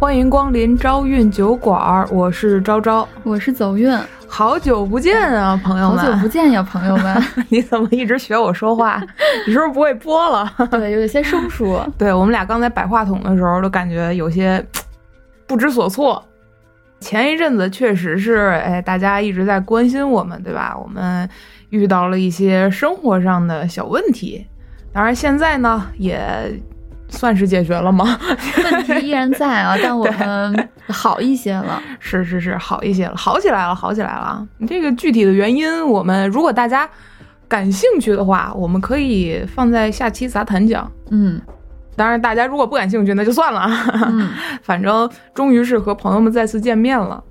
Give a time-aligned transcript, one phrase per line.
[0.00, 3.94] 欢迎光临朝韵酒馆，我是昭昭，我是走运，
[4.26, 5.98] 好久不见啊，朋友们！
[5.98, 7.22] 好久不见呀，朋友们！
[7.50, 8.98] 你怎么一直学我说话？
[9.46, 10.50] 你是不是不会播了？
[10.70, 11.78] 对，有一些生疏。
[11.98, 14.64] 对我们俩刚才摆话筒的时候，都感觉有些
[15.46, 16.24] 不知所措。
[17.00, 20.74] 前一阵子确实是，哎，大家一直在关心我们，对吧？
[20.82, 21.28] 我们
[21.68, 24.46] 遇到了一些生活上的小问题，
[24.94, 26.58] 当然现在呢也。
[27.10, 28.18] 算是解决了吗？
[28.64, 31.80] 问题依然在啊， 但我们好一些了。
[31.98, 34.46] 是是是，好一些了，好起来了，好起来了。
[34.66, 36.88] 这个具体的原因，我们如果大家
[37.48, 40.90] 感兴趣的话，我们可以放在下期杂谈讲。
[41.10, 41.40] 嗯，
[41.96, 43.68] 当然，大家如果不感兴趣，那就算了。
[44.06, 44.30] 嗯，
[44.62, 47.22] 反正终于是和朋友们再次见面了，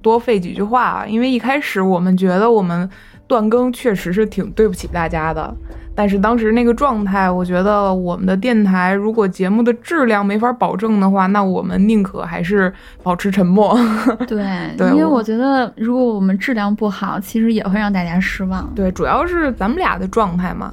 [0.00, 2.88] 多费几句话啊，因为一开始我们觉得我们
[3.26, 5.54] 断更确实是挺对不起大家的。
[5.94, 12.72] 但是当时那个状态，我觉得我们的电台如果节目的质量没法保证的话，那我们宁可还是
[13.02, 13.78] 保持沉默。
[14.26, 18.72] 对，对，因为我觉得如果我们质量不好，其实也会让大家失望。
[18.74, 20.72] 对，主要是咱们俩的状态嘛。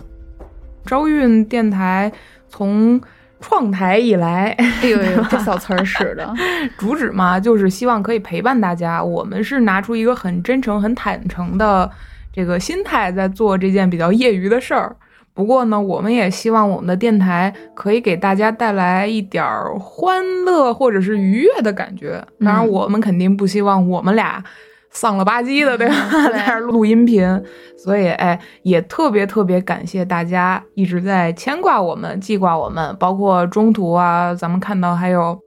[0.85, 2.11] 朝运电台
[2.47, 2.99] 从
[3.41, 6.33] 创台以来，哎呦呦，这小词儿使的，
[6.79, 9.03] 主旨嘛，就是希望可以陪伴大家。
[9.03, 11.89] 我们是拿出一个很真诚、很坦诚的
[12.31, 14.95] 这个心态，在做这件比较业余的事儿。
[15.33, 19.45] 不过呢，我们也希望我们的电台可以给大家带来一点
[19.79, 22.21] 欢乐或者是愉悦的感觉。
[22.39, 24.43] 当然，我们肯定不希望我们俩
[24.91, 25.95] 丧了吧唧的，对吧？
[26.33, 27.41] 在这录音频。
[27.77, 35.39] 所以，哎，也特别特别感谢大家一直在牵挂我们、记挂我们，包括中途啊，咱们看到还有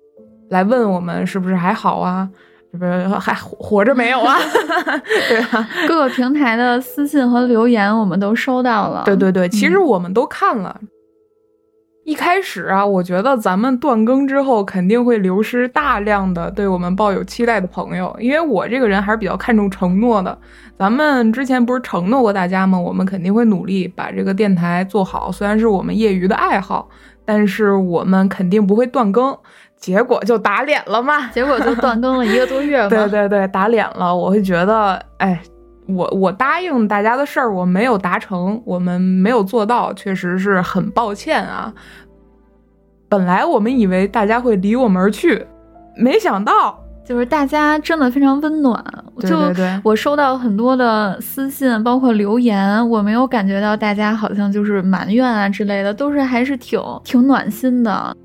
[0.48, 2.30] 来问我们是不是还好啊。
[2.72, 4.38] 这不是还活着没有啊？
[5.28, 9.02] 对啊，各个平台的私信和留言我们都收到了。
[9.04, 10.80] 对对对，其实我们都看了。
[12.04, 20.36] 一开始啊，我觉得咱们断更之后肯定会流失大量的对我们抱有期待的朋友，因为我这个人还是比较看重承诺的。
[20.78, 22.80] 咱们之前不是承诺过大家吗？
[22.80, 26.88] 我们肯定会努力把这个电台做好，虽然是我们业余的爱好，
[27.24, 29.36] 但是我们肯定不会断更。
[29.82, 31.28] 结果就打脸了嘛？
[31.30, 32.86] 结果就断更了一个多月。
[32.88, 34.14] 对对对，打脸了。
[34.14, 35.42] 我会觉得，哎，
[35.88, 41.74] 我我答应大家的事儿我没有达成，我们没有做到，确实是很抱歉啊。
[43.08, 45.44] 本来我们以为大家会离我们而去，
[45.96, 48.82] 没想到就是大家真的非常温暖。
[49.18, 58.16] 对对对，我收到很多的私信，包括留言，我没有感觉到大家好像就是埋怨啊之类的，都是还是挺挺暖心的。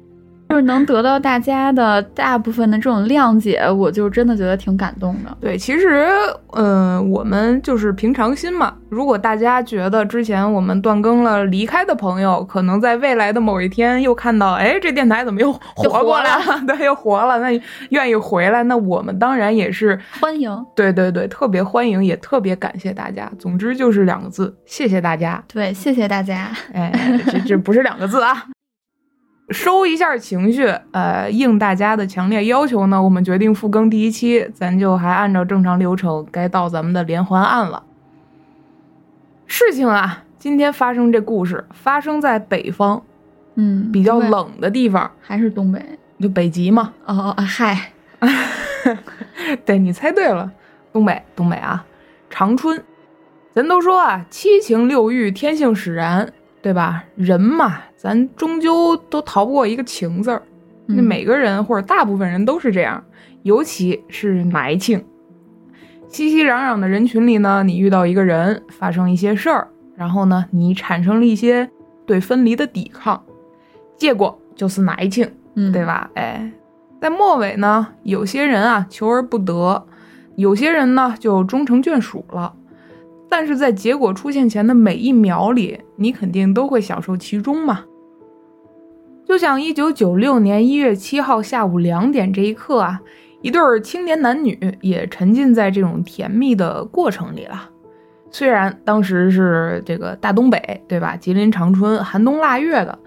[0.49, 5.37] 就是能得到大家的大部分的这种谅解，我就真的觉得挺感动的。
[5.41, 6.07] 对，其实，
[6.53, 8.73] 嗯，我们就是平常心嘛。
[8.89, 16.61] 如果大家觉得之前我们断更了，离开的朋友，可能在未来的某一天又看到，哎，这电台怎么又活过来了？
[16.65, 20.65] 对，又活了，那愿意回来，那我们当然也是欢迎。
[20.75, 23.29] 对对对，特别欢迎，也特别感谢大家。
[23.37, 25.43] 总之就是两个字，谢谢大家。
[25.47, 26.49] 对，谢谢大家。
[26.73, 26.91] 哎，
[27.31, 28.45] 这这不是两个字啊。
[29.49, 37.83] 收一下情绪，呃，应大家的强烈要求呢，我们决定复更第一期，咱就还按照正常流程，该到咱们的连环案了。
[39.45, 43.01] 事情啊，今天发生这故事发生在北方，
[43.55, 45.81] 嗯，比较冷的地方，还是东北，
[46.19, 46.93] 就北极嘛。
[47.05, 47.93] 哦哦，嗨，
[49.63, 50.51] 对你猜对了，
[50.91, 51.85] 东北，东北啊，
[52.29, 52.83] 长春。
[53.55, 56.33] 咱都说啊，七情六欲，天性使然。
[56.59, 57.05] 对吧？
[57.15, 60.41] 人嘛，咱终究都逃不过一个情字儿。
[60.85, 63.03] 那每个人或者大部分人都是这样，
[63.43, 65.03] 尤其是埋情。
[66.07, 71.69] 熙熙攘攘的人群里呢，你遇到一个人，发生一些事儿，然后呢，你产生了一些
[72.05, 73.21] 对分离的抵抗，
[73.97, 75.29] 结果就是埋情，
[75.73, 76.09] 对吧？
[76.13, 76.49] 哎，
[77.01, 79.85] 在末尾呢，有些人啊求而不得，
[80.37, 82.53] 有些人呢就终成眷属了。
[83.29, 87.83] 但是在结果出现前的每一秒里，你肯定都会享受其中嘛。
[89.25, 93.01] 就像一九九六年一月七号下午两点这一刻啊，
[93.41, 97.69] 一对青年男女也沉浸在这种甜蜜的过程里了。
[98.31, 101.15] 虽然当时是这个大东北，对吧？
[101.17, 102.97] 吉林长春寒冬腊月的，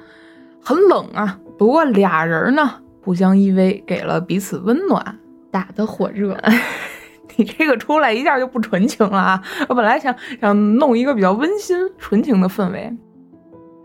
[0.63, 1.39] 很冷啊。
[1.59, 2.71] 不过俩人呢，
[3.03, 5.19] 互相依偎，给了彼此温暖，
[5.51, 6.39] 打得火热。
[7.37, 9.43] 你这个出来一下就不纯情了啊！
[9.69, 12.93] 我本来想想弄一个比较温馨、纯情的氛围。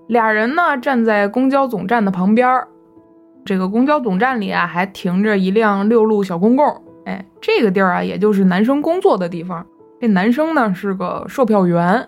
[0.07, 2.61] 俩人呢站在公交总站的旁边
[3.43, 6.65] 这个公交总站里啊还停着一辆六路小公共。
[7.05, 9.65] 哎，这个地儿啊也就是男生工作的地方。
[10.01, 12.07] 这男生呢是个售票员，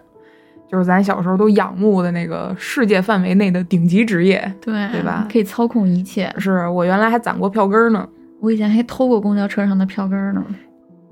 [0.69, 5.28] 就是咱小时候都仰慕的那个世界范围内的顶级职业，对对吧？
[5.31, 6.34] 可以操控一切。
[6.38, 8.07] 是我原来还攒过票根呢。
[8.39, 10.45] 我以前还偷过公交车上的票根呢。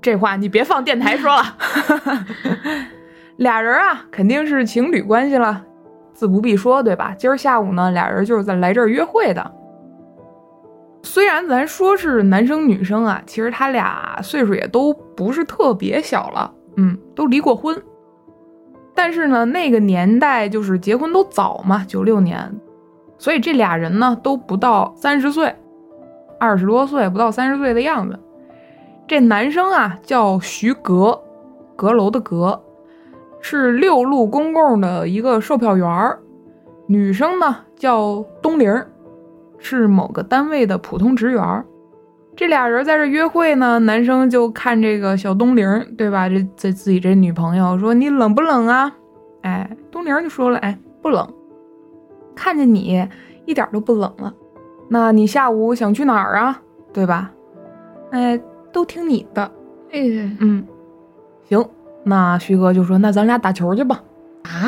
[0.06, 1.42] 这话你别放电台说了。
[3.38, 5.64] 俩人啊，肯定是情侣关系了，
[6.14, 7.16] 自不必说，对吧？
[7.18, 9.52] 今儿下午呢，俩人就是在来这儿约会的。
[11.02, 17.76] 虽然咱说是男生女生啊，其实他俩岁数也都不是特别小了，嗯，都离过婚。
[18.94, 22.56] 但是呢，那个年代就是结婚都早嘛，九六年，
[23.18, 25.52] 所以这俩人呢都不到三十岁，
[26.40, 28.20] 二十多岁不到三十岁的样子。
[29.08, 31.22] 这男生啊叫徐阁，
[31.76, 32.64] 阁楼的阁，
[33.40, 36.20] 是六路公共的一个售票员儿。
[36.88, 38.84] 女生呢叫东玲，
[39.60, 41.64] 是某个单位的普通职员。
[42.36, 46.28] 这俩人在这约会呢，男生就看这个小东玲，对吧？
[46.28, 48.92] 这这自己这女朋友说：“你冷不冷啊？”
[49.42, 51.32] 哎，东玲就说了：“哎，不冷。
[52.36, 53.08] 看见你
[53.46, 54.34] 一点都不冷了。
[54.90, 56.60] 那你下午想去哪儿啊？
[56.92, 57.32] 对吧？
[58.12, 58.40] 哎，
[58.76, 59.42] 都听你的。
[59.94, 60.02] 哎，
[60.42, 60.62] 嗯，
[61.48, 61.66] 行。
[62.04, 64.04] 那徐哥就说：那咱俩打球去吧。
[64.44, 64.68] 啊，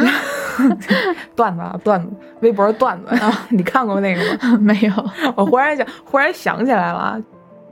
[1.35, 2.07] 段子啊，段子，
[2.39, 4.57] 微博段子 啊，你看过那个吗？
[4.63, 4.93] 没有。
[5.35, 7.21] 我忽然想，忽然想起来了啊。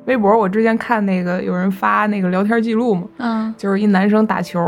[0.07, 4.59] 微博我之前看那个有人发那个聊天记录嘛，嗯，就是一男生打球，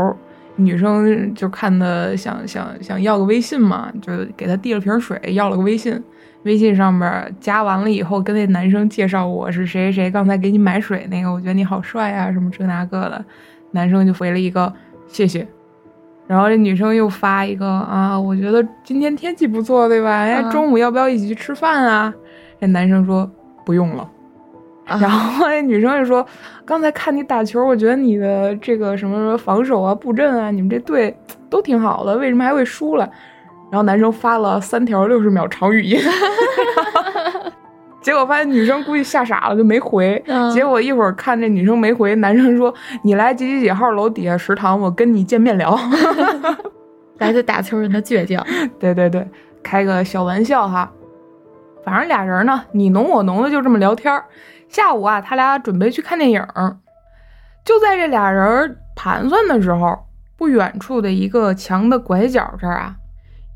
[0.56, 6.02] 女生就看他想想想要个微信嘛，就给他递了瓶水，要了个微信。
[6.44, 13.24] 微信上面加完了以后，跟那男生介绍我是谁谁谁，刚才给你买水那个，我觉得你好帅啊，什么这那个的。
[13.72, 14.72] 男生就回了一个
[15.08, 15.46] 谢谢。
[16.26, 20.10] 然后这女生又发一个啊，我觉得今天天气不错，对吧？
[20.10, 22.14] 哎，中午要不要一起去吃饭啊？
[22.60, 23.30] 这男生说
[23.64, 24.08] 不用了。
[24.86, 26.26] 然后那女生就说
[26.64, 31.14] ：“刚才看你打球，我觉得你的这个什么什么防守啊、布阵啊，你们这队
[31.50, 33.06] 都挺好的，为什么还会输了？”
[33.70, 36.00] 然后男生发了三条六十秒长语音，
[38.00, 40.22] 结果发现女生估计吓傻了，就没回。
[40.54, 42.72] 结果一会儿看这女生没回，男生说
[43.04, 45.78] ：“你来几几几号楼底下食堂，我跟你见面聊。”
[47.18, 48.42] 来自打球人的倔强。
[48.78, 49.28] 对对对，
[49.62, 50.90] 开个小玩笑哈。
[51.84, 54.22] 反正俩人呢，你侬我侬的，就这么聊天。
[54.68, 56.42] 下午啊，他俩准备去看电影。
[57.64, 59.98] 就在这俩人盘算的时候，
[60.36, 62.94] 不远处的一个墙的拐角这儿啊，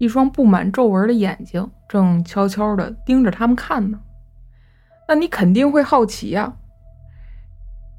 [0.02, 4.00] 一双布满皱纹的眼睛正悄悄地盯着他们看呢。
[5.06, 6.54] 那你肯定会好奇呀，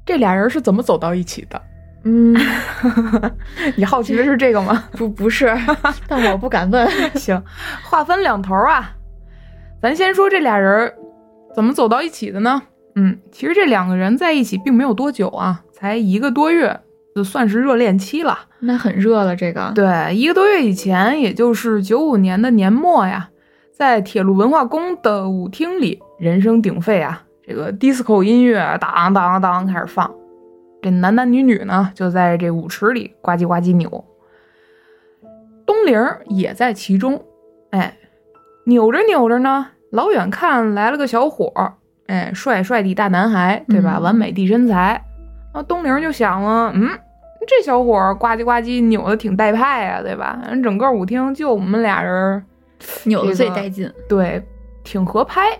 [0.04, 1.62] 这俩人是怎么走到一起的？
[2.02, 2.36] 嗯，
[3.76, 4.84] 你好奇的是这个吗？
[4.92, 5.50] 不，不是，
[6.06, 6.86] 但我不敢问。
[7.16, 7.42] 行，
[7.82, 8.94] 话分两头啊，
[9.80, 10.92] 咱先说这俩人
[11.54, 12.60] 怎么走到一起的呢？
[12.96, 16.82] 嗯，其实这两个人在一起并没有多久啊，才一个多月，
[17.14, 18.38] 就算是热恋期了。
[18.60, 23.28] 那很热了，这个对，一个多月以前，也就是九五年的年末呀，
[23.72, 30.10] 在铁路文化宫的舞厅里，人声鼎沸啊，这个 disco 音乐当当当开始放，
[30.82, 34.04] 这男男女女呢就在这舞池里呱唧呱唧扭，
[35.66, 37.22] 东玲也在其中，
[37.70, 37.96] 哎，
[38.64, 41.74] 扭着扭着呢，老远看来了个小伙儿。
[42.06, 43.98] 哎，帅帅的大男孩，对吧？
[43.98, 45.02] 完美的身材，
[45.54, 46.90] 那，东玲就想了，嗯，
[47.46, 50.42] 这小伙呱唧呱唧扭的挺带派啊，对吧？
[50.62, 52.44] 整个舞厅就我们俩人
[53.04, 54.42] 扭的最带劲，对，
[54.82, 55.58] 挺合拍。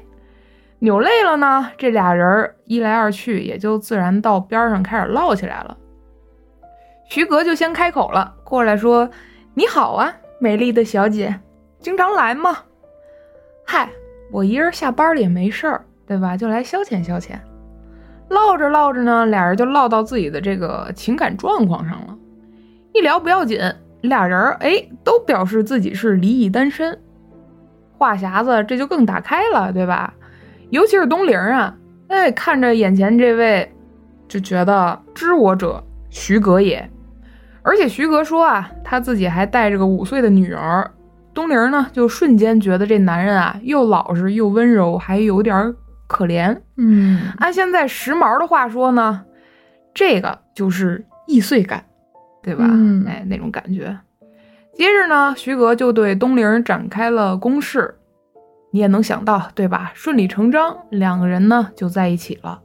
[0.81, 5.77] 扭累了呢，这俩人一来二去，也就自然到边上开始唠起来了。
[7.09, 9.09] 徐格就先开口了，过来说
[9.55, 11.39] ：“你好啊，美丽的小姐，
[11.79, 12.59] 经常来吗？
[13.65, 13.89] 嗨，
[14.31, 16.37] 我一人下班了也没事儿。”对吧？
[16.37, 17.39] 就来消遣消遣，
[18.29, 22.17] 唠着唠着呢，俩人就唠到自己的这个情感状况上了。
[22.93, 23.61] 一聊不要紧，
[24.03, 26.99] 俩人哎都表示自己是离异单身，
[27.99, 30.15] 话匣子这就更打开了，对吧？
[30.71, 31.77] 尤其是东玲啊，
[32.09, 33.73] 哎看着眼前这位，
[34.27, 36.91] 就觉得知我者徐格也。
[37.63, 40.91] 而且徐格说啊，他自己还带着个五岁的女儿。
[41.33, 45.75] 东玲呢，就瞬间觉得这男人啊，又老实又温柔，还有点。
[46.07, 49.25] 可怜，嗯，按现在时髦的话说呢，
[49.93, 51.85] 这个就是易碎感，
[52.43, 52.67] 对吧？
[52.69, 53.99] 嗯，哎，那种感觉。
[54.75, 57.95] 接着呢，徐格就对东玲展开了攻势，
[58.73, 59.93] 你也能想到，对吧？
[59.95, 62.61] 顺理成章，两个人呢就在一起了。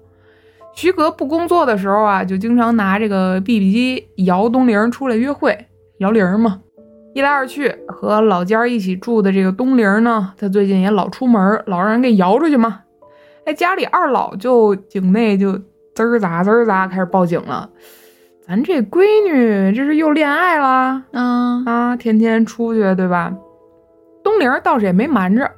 [0.74, 5.67] 徐格不工作的时候啊，就经常拿这个 BB 机摇东玲出来约会，
[6.00, 6.62] 摇铃嘛。
[7.13, 12.81] 一来二去，和老家一起住的这个东玲呢，他最近也老出门，老让人给摇出去嘛。
[13.50, 15.53] 哎，家里二老就井内就
[15.96, 17.68] 滋儿咋滋儿咋开始报警了。
[18.46, 21.96] 咱这闺女这是又恋爱了嗯啊！
[21.96, 23.34] 天天出去对吧？
[24.24, 25.50] 东玲倒是也没瞒着，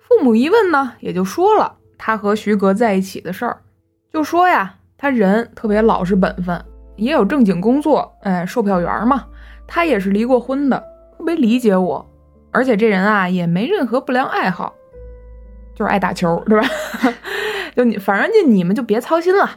[0.00, 3.58] 父母一问呢，也就说了她和徐格在一起的事儿，
[4.12, 6.60] 就说呀，她人特别老实本分，
[6.96, 9.24] 也有正经工作，哎，售票员嘛。
[9.68, 10.82] 他也是离过婚的，
[11.16, 12.04] 特别理解我，
[12.50, 14.74] 而且这人啊也没任何不良爱好，
[15.76, 16.66] 就是爱打球，对吧？
[17.76, 19.48] 就你，反正就你们就别操心了。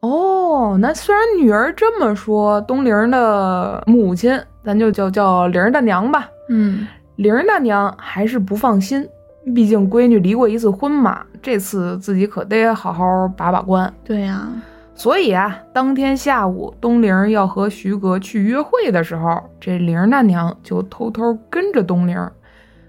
[0.00, 6.28] 哦，那虽然女儿这么说，东玲的母亲，咱就叫叫玲大娘吧。
[6.48, 9.06] 嗯，玲大娘还是不放心，
[9.54, 13.92] 毕竟闺女离过一次婚嘛，这次自己可得好好把把关。
[14.02, 14.48] 对呀，
[14.94, 22.16] 所以啊，当天下午东玲要和徐格去约会的时候，这玲大娘就偷偷跟着东玲，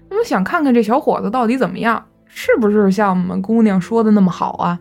[0.08, 2.04] 那么想看看这小伙子到底怎么样，
[2.36, 4.78] 是不是像我们姑娘说的那么好啊？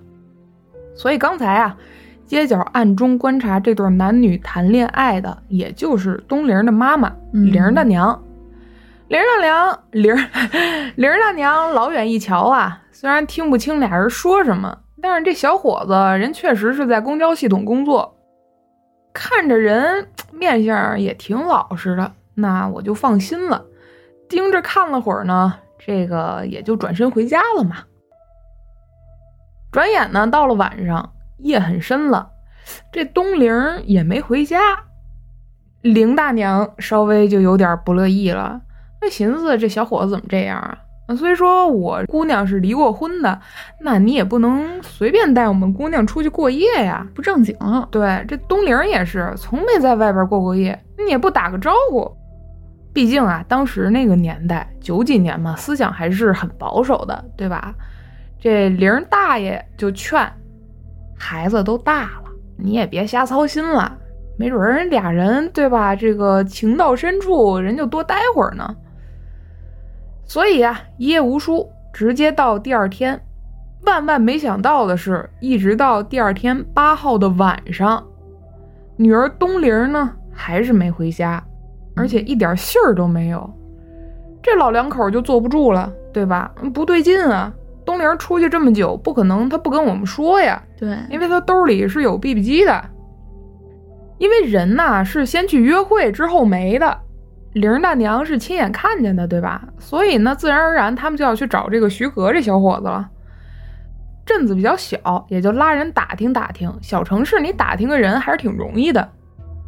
[0.95, 1.77] 所以刚才啊。
[2.25, 8.23] 街角暗中观察这对男女谈恋爱的，也就是东玲的妈妈玲大娘。
[9.09, 10.15] 玲大娘，玲
[10.95, 18.15] 玲大娘老远一瞧啊，虽然听不清俩人说什么，但是这小伙子人确实是在公交系统工作，
[19.13, 23.63] 看着人面相也挺老实的，那我就放心了。
[24.27, 27.77] 盯着看了会儿呢，这个也就转身回家了嘛。
[29.71, 31.11] 转眼呢，到了晚上。
[31.39, 32.29] 夜很深了，
[32.89, 33.53] 这东玲
[33.85, 34.57] 也没回家，
[35.81, 38.61] 林大娘稍微就有点不乐意了。
[39.01, 40.77] 那寻思这小伙子怎么这样啊？
[41.17, 43.37] 虽说我姑娘是离过婚的，
[43.81, 47.53] 那你也不能随便带我们姑娘出去过夜呀，不正经。
[47.91, 52.09] 对，这东玲也是从没在外边过过夜，你也不打个招呼。
[52.93, 57.73] 毕竟啊，当时那个年代，九几年嘛，思想还是很保守的，对吧？
[58.39, 60.31] 这玲大爷就劝。
[61.17, 63.97] 孩子都大了，你也别瞎操心了。
[64.37, 65.95] 没准人俩人对吧？
[65.95, 68.75] 这个情到深处，人就多待会儿呢。
[70.25, 73.19] 所以啊，一夜无书，直接到第二天。
[73.85, 78.03] 万万没想到的是，一直到第二天八号的晚上，
[78.95, 81.43] 女儿东玲呢还是没回家，
[81.95, 83.49] 而且一点信儿都没有。
[84.41, 86.53] 这老两口就坐不住了，对吧？
[86.73, 87.53] 不对劲啊！
[87.85, 90.61] 东玲出去这么久，不可能他不跟我们说呀。
[90.77, 92.83] 对，因为他兜里是有 BB 机的。
[94.17, 96.97] 因为人呐是先去约会之后没的，
[97.53, 99.67] 玲大娘是亲眼看见的，对吧？
[99.79, 103.09] 所以呢，自然而然他们就要去找这个徐格这小伙子了。
[104.25, 106.73] 镇子比较小，也就拉人打听打听。
[106.81, 109.09] 小城市你打听个人还是挺容易的，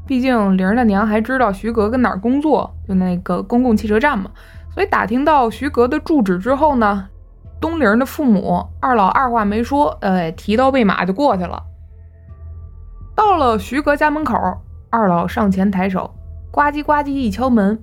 [0.06, 4.32] 毕竟玲儿的娘还知道徐格跟哪儿工作，就那个公共汽车站嘛。
[4.74, 7.08] 所以打听到徐格的住址之后呢。
[7.62, 11.64] 东玲的父母二老二话没说，哎，提刀备马就过去了。
[13.16, 14.38] 到了徐格家门口，
[14.92, 16.14] 二老上前抬手，
[16.52, 17.82] 呱唧呱唧一敲门。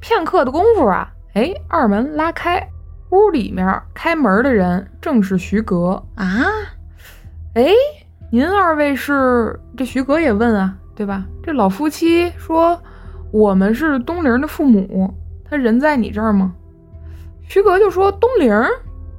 [0.00, 2.66] 片刻的功夫啊，哎，二门拉开，
[3.10, 6.26] 屋里面开门的人正是徐格啊。
[7.54, 7.70] 哎，
[8.30, 9.60] 您二位是？
[9.76, 11.24] 这徐格也问啊，对吧？
[11.42, 12.80] 这老夫妻说，
[13.30, 15.14] 我们是东玲的父母，
[15.48, 16.52] 他人在你这儿吗？
[17.42, 18.50] 徐格就说东玲。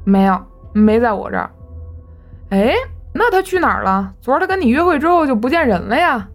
[0.04, 0.38] 没有，
[0.74, 1.50] 没在我这儿。
[2.50, 2.74] 哎，
[3.14, 4.14] 那他去哪儿了？
[4.20, 6.28] 昨儿他跟你约会之后就不见人了呀？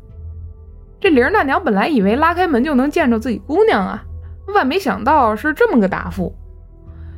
[1.00, 4.04] 这玲大娘本来以为拉开门就能见着自己姑娘啊，
[4.54, 6.32] 万没想到是这么个答复。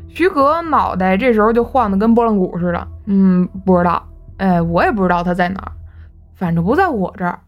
[0.09, 2.89] 徐格脑袋这时候就晃得跟拨浪鼓似的。
[3.07, 4.03] 嗯，不知道。
[4.39, 5.73] 哎，我也不知道他在哪儿，
[6.35, 7.39] 反正不在我这儿。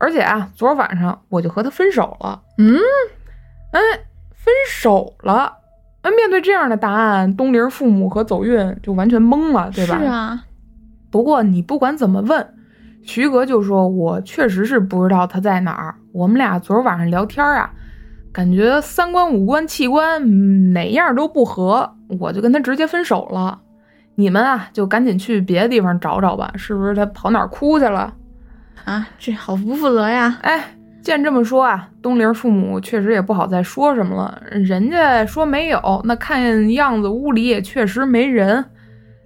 [0.00, 2.42] 而且啊，昨儿晚上我就和他分手了。
[2.56, 2.74] 嗯，
[3.72, 3.80] 哎，
[4.34, 5.58] 分手了。
[6.02, 9.98] 那面对这样的答案，东林父母和走运就完全懵了，对吧？
[9.98, 10.44] 是啊。
[11.10, 12.54] 不过你不管怎么问，
[13.02, 15.94] 徐哥就说：“我确实是不知道他在哪儿。
[16.12, 17.70] 我们俩昨儿晚上聊天啊，
[18.32, 23.60] 感觉三观、五官、器官哪样都不合，我就跟他直接分手了。
[24.14, 28.14] 你们啊，就赶紧去别的地方找找吧，是不是他跑哪儿哭去了？
[28.84, 30.38] 啊，这好不负责呀！
[30.42, 34.38] 哎。”见这么说啊，东林父母确实也不好再说什么了。
[34.50, 38.62] 人家说没有，那看样子屋里也确实没人，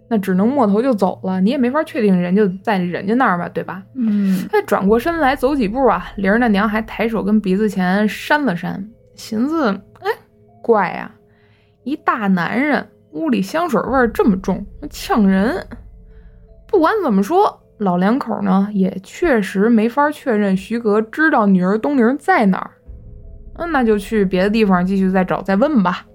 [0.06, 1.40] 那只能摸头就走了。
[1.40, 3.82] 你也没法确定人就在人家那儿吧，对吧？
[3.96, 4.46] 嗯。
[4.52, 9.68] 他转过身来走几步啊，玲儿那娘还抬手跟鼻子前扇了扇，寻思：
[10.00, 10.08] 哎，
[10.62, 11.11] 怪呀，
[11.82, 15.66] 一大男人，屋里香水味这么重，呛人。
[16.68, 17.61] 不管怎么说。
[17.78, 22.71] 老两口呢，也确实没法确认徐格知道女儿东玲在哪儿。
[23.57, 26.07] 嗯，那就去别的地方继续再找再问吧。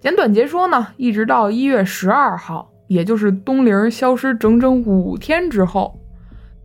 [0.00, 5.98] 简短截说呢，一直到一月十二号，也就是东玲消失整整五天之后，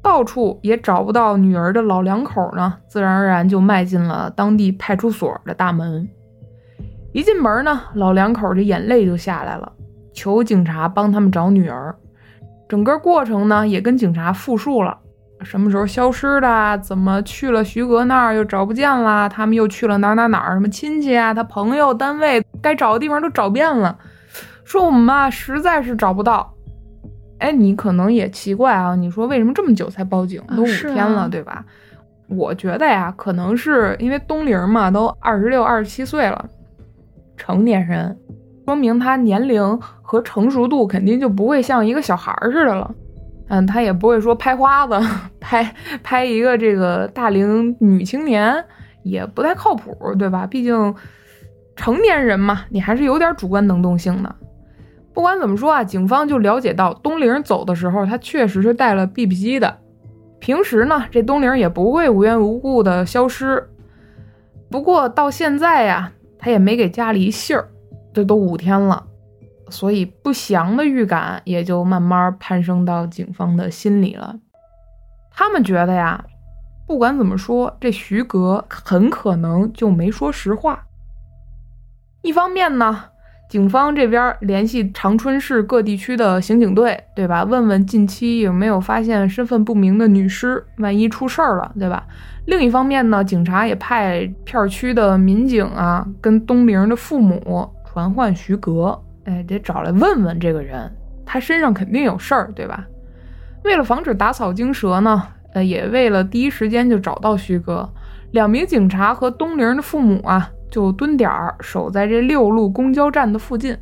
[0.01, 6.07] 到处也找不到女儿的老两口呢，自然而然就迈进了当地派出所的大门。
[7.13, 9.71] 一进门呢，老两口的眼泪就下来了，
[10.13, 11.95] 求警察帮他们找女儿。
[12.67, 14.97] 整个过程呢也跟警察复述了，
[15.41, 23.97] 什么时候消失的，怎么去了徐格那儿又找不见了，他们又去了哪儿哪儿哪儿，什么亲戚啊，他朋友、单位，该找的地方都找遍了。
[24.65, 26.53] 说我们吧，实在是找不到。
[27.39, 30.41] 哎，你可能也奇怪啊，你说为什么这么久才报警？
[30.55, 31.63] 都五天了，对吧？
[32.27, 36.45] 我觉得呀，可能是因为东陵嘛，都二十六、二十七岁了，
[37.37, 38.17] 成年人，
[38.67, 42.93] 说明他年龄和成熟度肯定就不会像一个小孩似的了。
[43.47, 44.99] 嗯，他也不会说拍花子，
[45.39, 48.61] 拍拍一个这个大龄女青年，
[49.03, 50.45] 也不太靠谱，对吧？
[50.45, 50.93] 毕竟
[51.77, 54.35] 成年人嘛，你还是有点主观能动性的。
[55.13, 59.77] 不管怎么说啊，警方就了解到东陵走的时候，他确实是带了 BB 机的。
[60.39, 63.65] 平时呢，这东陵也不会无缘无故的消失。
[64.69, 67.69] 不过到现在呀，他也没给家里信儿，
[68.13, 69.05] 这都五天了，
[69.69, 74.35] 所以不祥的预感也就慢慢攀升到警方的心里了。
[75.31, 76.25] 他们觉得呀，
[76.87, 80.85] 不管怎么说，这徐格很可能就没说实话。
[82.21, 83.05] 一方面呢。
[83.49, 87.45] 警方这边联系长春市各地区的刑警队，对吧？
[87.45, 92.05] 问问近期有没有发现身份不明的女尸，万一出事儿了，对吧？
[92.47, 100.87] 另一方面呢，警察也派片区的民警啊，跟东陵的父母传唤徐格，哎，得找来问问这个人，
[101.25, 102.85] 他身上肯定有事儿，对吧？
[103.63, 105.23] 为了防止打草惊蛇呢，
[105.53, 107.89] 呃，也为了第一时间就找到徐格，
[108.33, 110.51] 两名警察和东陵的父母啊。
[110.69, 113.75] 就蹲点儿守在这六路公交站的附近。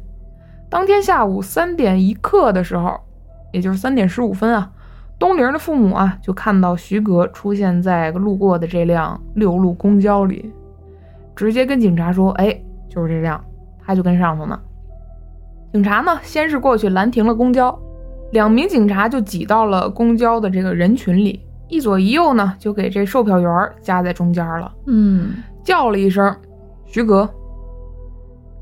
[0.70, 2.98] 当天下午三点一刻的时候，
[3.52, 4.72] 也就是三点十五分啊，
[5.18, 10.54] 东陵的父母啊就看到徐格出现在路过的这辆六路公交里，
[11.36, 12.56] 直接跟警察说：“哎，
[12.88, 13.44] 就是这辆，
[13.86, 14.60] 他就跟上头呢。”
[15.74, 17.78] 警察呢先是过去拦停了公交，
[18.32, 23.50] 两名警察就挤到了公交的这个人群里，一左一右呢就给这售票员
[23.82, 24.72] 夹在中间了。
[24.88, 26.34] 嗯，叫了一声。
[26.86, 27.30] 徐格，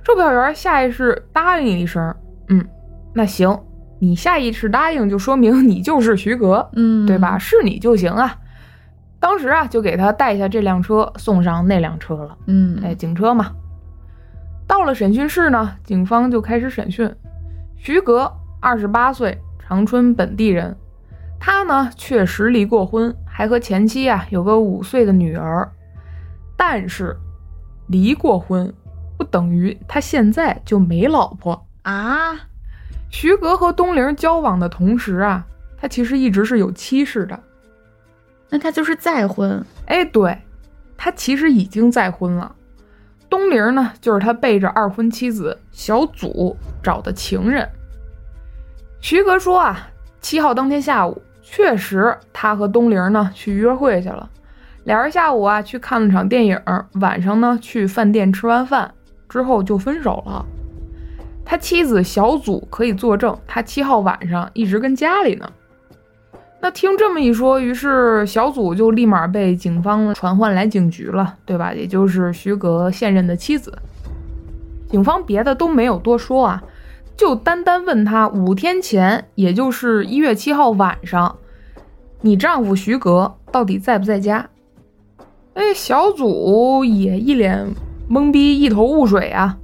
[0.04, 2.16] 售票员下意识答应一声
[2.50, 2.66] ：“嗯，
[3.14, 3.56] 那行，
[4.00, 7.38] 你下意识答应，就说明你就是徐格，嗯，对吧？
[7.38, 8.36] 是你就行啊。”
[9.20, 12.38] 当时啊，就给他带下这辆车，送上那辆车了。
[12.48, 13.52] 嗯，哎，警车嘛。
[14.68, 17.14] 到了审讯室呢，警方就开始审讯。
[17.78, 20.76] 徐格，二十八岁，长春本地人。
[21.40, 25.70] 他呢，确实离过婚，还和前妻啊有个五岁的女儿，
[26.58, 27.16] 但是。
[27.88, 28.74] 离过婚，
[29.18, 32.34] 不等于他现在就没老婆啊。
[33.10, 35.46] 徐格和东玲交往的同时啊，
[35.78, 37.38] 他其实一直是有妻室的。
[38.50, 39.64] 那他就是再婚？
[39.88, 40.36] 哎，对，
[40.98, 42.56] 他其实已经再婚了。
[43.34, 47.68] 东陵呢，就是他背着二婚妻子小祖找的情人。
[49.02, 49.88] 徐哥说啊，
[50.22, 54.30] 七号当天下午，确实他和东陵呢去约会去了。
[54.84, 56.62] 俩人下午啊去看了场电影，
[57.02, 58.94] 晚上呢去饭店吃完饭
[59.28, 60.46] 之后就分手了。
[61.44, 65.50] 他妻子小祖可以作证，他七号晚上一直跟家里呢。
[66.64, 71.74] 那听这么一说，于是小祖就立马被警方传唤来警局了，对吧？
[71.74, 73.78] 也就是徐格现任的妻子。
[74.88, 76.64] 警方别的都没有多说啊，
[77.18, 81.36] 就单单问他五天前，也就是一月七号晚上，
[82.22, 84.50] 你丈夫徐格到底在不在家？
[85.56, 87.68] 哎，小祖也一脸
[88.10, 89.58] 懵逼，一头雾水啊！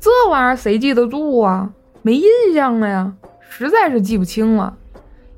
[0.00, 1.70] 这玩意儿谁记得住啊？
[2.02, 3.12] 没印象了呀，
[3.48, 4.76] 实在是记不清了。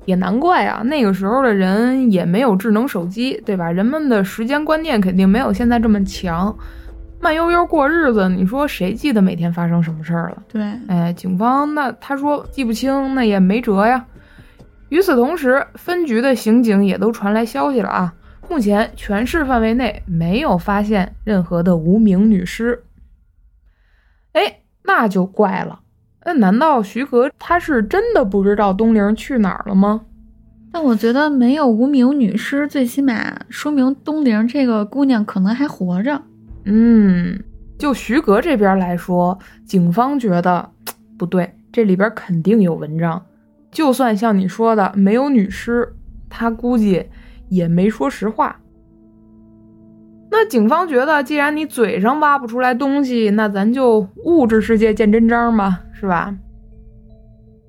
[0.05, 3.71] 也难怪啊，那个时候的人也没有智能手机，对吧？
[3.71, 6.55] 人们的时间观念肯定没有现在这么强，
[7.21, 8.27] 慢悠悠过日子。
[8.29, 10.43] 你说谁记得每天发生什么事儿了？
[10.51, 14.05] 对，哎，警方那他说记不清，那也没辙呀。
[14.89, 18.13] 与此同时，分局的刑警也都传来消息了啊。
[18.49, 22.83] 目前全市范围内没有发现任何的无名女尸。
[24.33, 25.79] 哎，那就怪了。
[26.25, 30.01] 那难道徐格他是真的不知道东陵去哪儿了吗？
[30.71, 36.21] 但我觉得没有无名女尸，最起码说明东陵这个姑娘可能还活着。
[36.65, 37.39] 嗯，
[37.77, 40.69] 就徐格这边来说，警方觉得
[41.17, 43.23] 不对，这里边肯定有文章。
[43.71, 45.93] 就算像你说的没有女尸，
[46.29, 47.05] 他估计。
[47.49, 48.59] 也没说实话。
[50.35, 56.35] 那警方觉得，既然你嘴上挖不出来东西，那咱就物质世界见真章吧，是吧？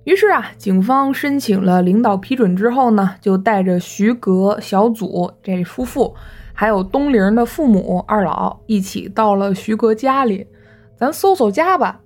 [0.04, 6.14] 于是啊，警方申请了领导批准之后呢，就带着徐格、小祖这夫妇，
[6.54, 10.46] 还有东陵的父母二老一起到了徐格家里，
[10.96, 12.00] 咱搜搜家吧。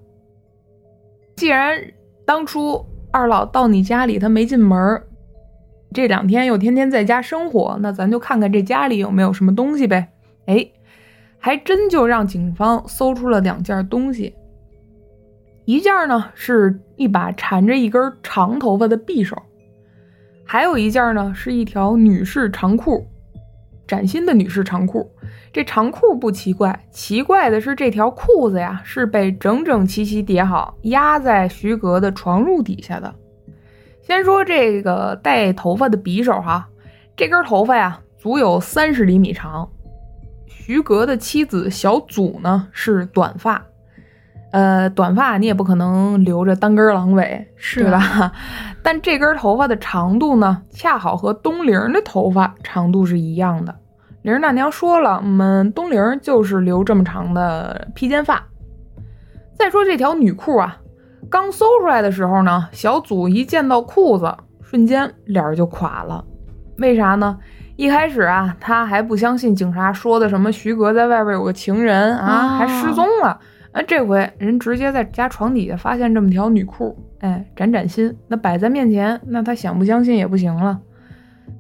[1.36, 1.80] 既然
[2.26, 5.00] 当初二老到你家里，他没进门，
[5.94, 10.08] 这两天又天天在家生活，那咱就看看这家里有没有什么东西呗。
[10.48, 10.66] 哎，
[11.38, 14.34] 还真就让警方搜出了两件东西，
[15.66, 19.36] 一件呢是一把缠着一根长头发的匕首，
[20.44, 23.06] 还有一件呢是一条女士长裤。
[23.86, 25.10] 崭新的女士长裤，
[25.50, 33.14] 这长裤不奇怪，奇怪的是这条裤子呀，是被整整齐齐叠好，压在徐格的床褥底下的。
[34.02, 36.68] 先说这个带头发的匕首哈，
[37.16, 39.70] 这根头发呀，足有三十厘米长。
[40.68, 43.64] 徐格的妻子小祖呢是短发，
[44.52, 48.30] 呃，短发你也不可能留着单根狼尾，是吧？
[48.84, 53.74] 但这根头发的长度呢，恰好和东玲的头发长度是一样的。
[54.20, 58.44] 玲儿大娘说了，我们东玲就是留这么长的披肩发。
[59.58, 60.76] 再说这条女裤啊，
[61.30, 66.22] 刚搜出来的时候呢，小祖一见到裤子，瞬间脸儿就垮了。
[66.76, 67.38] 为啥呢？
[67.78, 73.28] 一开始啊，他还不相信警察说的什么徐格在外边有个情人啊，还失踪了。
[73.70, 78.12] 啊，这回人直接在家床底下发现这么条女裤，哎，展展心。
[78.26, 80.80] 那摆在面前，那他想不相信也不行了。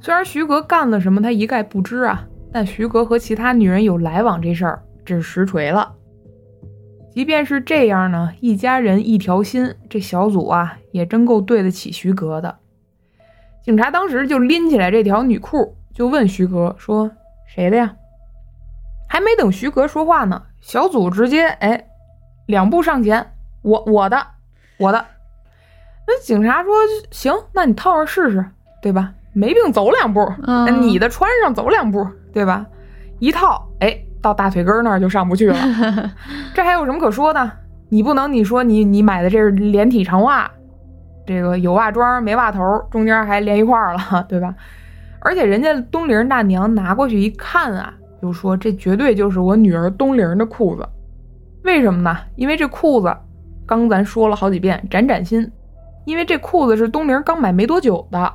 [0.00, 2.26] 虽然徐格干了什么，他一概不知啊。
[2.50, 5.92] 但徐格和其他女人有来往这事儿，这是实锤了。
[7.12, 12.56] 即便是这样呢，一家人一条心，这小组啊也真够对得起徐格的。
[13.62, 17.10] 警察当时就拎起来这条女裤，就问徐格说
[17.44, 17.92] ：“谁的呀？”
[19.10, 21.88] 还没等徐格说话呢，小组直接哎
[22.46, 23.32] 两步上前
[23.62, 24.24] ：“我我的
[24.76, 25.04] 我的。”
[26.06, 26.72] 那警察说
[27.10, 28.46] ：“行，那你套上试试，
[28.80, 29.12] 对吧？
[29.32, 30.24] 没病走两步，
[30.80, 32.64] 你的穿上走两步。”对吧？
[33.18, 35.56] 一套，哎，到大腿根儿那儿就上不去了。
[36.54, 37.50] 这还有什么可说的？
[37.88, 40.48] 你不能，你说你你买的这是连体长袜，
[41.26, 44.54] 这个有袜装没袜头，中间还连一块儿了，对吧？
[45.20, 50.88] 而且人家东陵大娘拿过去一看啊，就说这绝对就是我女儿东陵的裤子。
[51.64, 52.16] 为什么呢？
[52.36, 53.14] 因为这裤子，
[53.66, 55.50] 刚咱说了好几遍，崭崭新，
[56.04, 58.32] 因为这裤子是东陵刚买没多久的。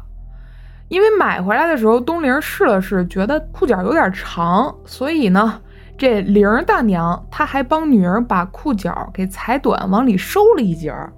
[0.89, 5.59] 因为买回来的时候，东陵试了试，觉得裤脚有点长，所以呢，
[5.97, 11.11] 这玲大娘她还帮女儿把裤脚给裁短，往里收了一截儿。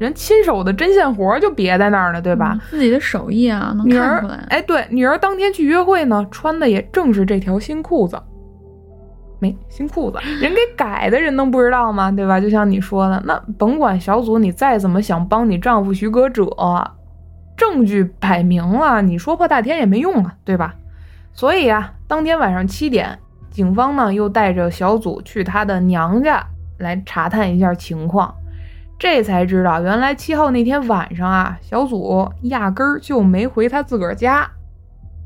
[0.00, 2.58] 人亲手的针线活就别在那儿了，对吧？
[2.70, 4.36] 自己的手艺啊，能看出来。
[4.48, 8.18] 哎，对，女儿当天去约会呢，穿的也正是这条新裤子。
[9.38, 12.10] 没新裤子， 人给改的人能不知道吗？
[12.10, 12.40] 对吧？
[12.40, 16.48] 就像你说的，那甭管小组你再怎么想帮你丈夫徐格者。
[17.56, 20.74] 证据摆明了，你说破大天也没用啊，对吧？
[21.34, 23.18] 所以啊，当天晚上七点，
[23.50, 26.42] 警方呢又带着小组去他的娘家
[26.78, 28.34] 来查探一下情况，
[29.00, 34.46] 这才知道原来七号那天晚上啊，小祖压根儿就没回他自个儿家，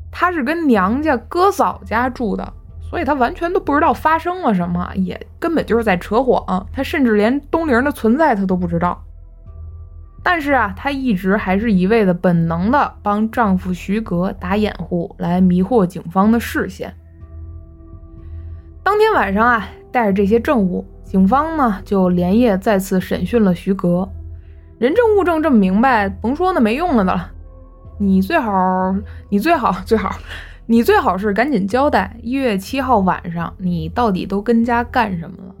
[0.09, 2.53] 他是跟娘家哥嫂家住的，
[2.89, 9.03] 所以他完全都不知道发生了什么，也根本就是在扯谎，他甚至连东陵的存在他都不知道。
[10.23, 16.95] 但是啊，她一直还是一味的本能的帮丈夫徐格打掩护，来迷惑警方的视线。
[18.81, 24.09] 当天晚上啊，带着这些证物，警方呢就连夜再次审讯了徐格。
[24.79, 27.31] 人证物证这么明白，甭说那没用了的了。
[27.97, 28.51] 你最好，
[29.29, 30.13] 你最好， 最好，
[30.65, 35.55] 你最好是赶紧交代，一月七号晚上你到底都跟家干什么了。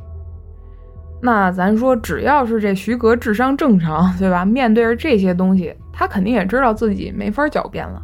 [1.21, 4.43] 那咱说，只要是这徐格智商正常，对吧？
[4.43, 8.01] 面对着这些东西，他肯定也知道自己没法狡辩了，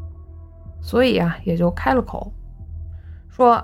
[0.80, 2.32] 所以啊，也就开了口，
[3.28, 3.62] 说：“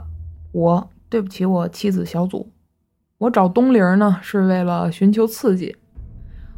[0.52, 2.52] 我对不起我妻子小祖，
[3.20, 5.76] 我找东陵呢是为了寻求刺激。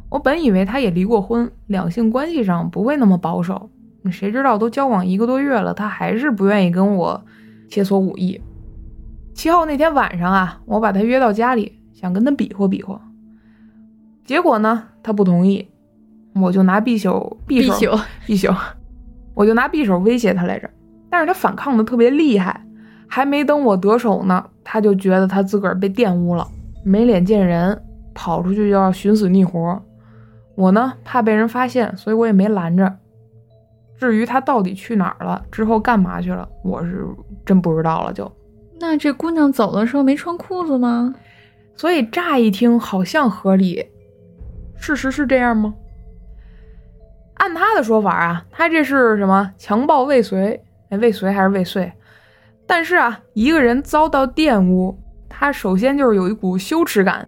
[0.08, 3.70] 我本以为他也离过婚，两性关系上不会那么保守，
[4.10, 7.24] 谁知道都交往一个多月了，他还是不愿意跟我
[7.68, 8.40] 切磋武艺。
[9.34, 12.98] 七号那天晚上啊，我把他约到家里。”想跟他比划比划，
[14.24, 15.68] 结果呢，他不同意，
[16.34, 17.94] 我就拿匕首，匕首，
[18.26, 18.54] 匕首，
[19.34, 20.70] 我就拿匕首威胁他来着。
[21.10, 22.64] 但是他反抗的特别厉害，
[23.06, 26.46] 还没等我得手呢，他就觉得他自个儿被玷污了，
[26.84, 27.76] 没脸见人，
[28.14, 29.82] 跑出去就要寻死觅活。
[30.54, 32.96] 我呢，怕被人发现，所以我也没拦着。
[33.98, 37.04] 至于他到底去哪儿了，之后干嘛去了，我是
[37.44, 38.12] 真不知道了。
[38.12, 38.30] 就
[38.78, 41.12] 那这姑娘走的时候没穿裤子吗？
[41.74, 43.84] 所以乍一听好像合理，
[44.76, 45.74] 事实是这样吗？
[47.38, 50.62] 按他的说法啊，他这是什么强暴未遂？
[50.90, 51.92] 哎，未遂还是未遂？
[52.70, 54.96] 但是啊，一个人遭到玷污，
[55.28, 57.26] 他首先就是有一股羞耻感。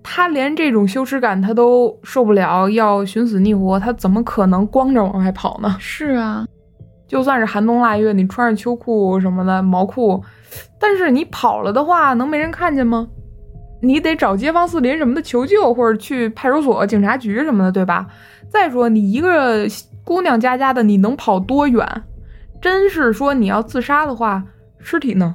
[0.00, 5.76] 他连这种羞耻感他都受不了，要寻死觅活，他怎么可能光着往外跑呢？
[5.80, 6.46] 是啊，
[7.08, 10.22] 就算是寒冬腊月，你穿着秋裤什么的毛裤，
[10.78, 13.08] 但是你跑了的话，能没人看见吗？
[13.82, 18.06] 你得找街坊四邻什么的求救，或者去派出所、警察局什么的，对吧？
[18.48, 19.66] 再说你一个
[20.04, 21.84] 姑娘家家的，你能跑多远？
[22.64, 24.42] 真是说你要自杀的话，
[24.78, 25.34] 尸体呢？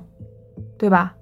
[0.80, 1.14] 对吧？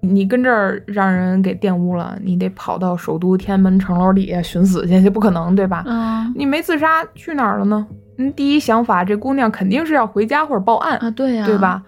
[0.00, 5.84] 你跟这儿让人给玷污了，你得跑到首都天安门城楼底下寻死去，这不可能，对吧？
[5.86, 7.86] 嗯你没自杀去哪儿了呢？
[8.16, 11.56] 你第一想法，这姑娘肯定是要回家或者报案，啊，对呀、对？
[11.56, 11.80] 吧？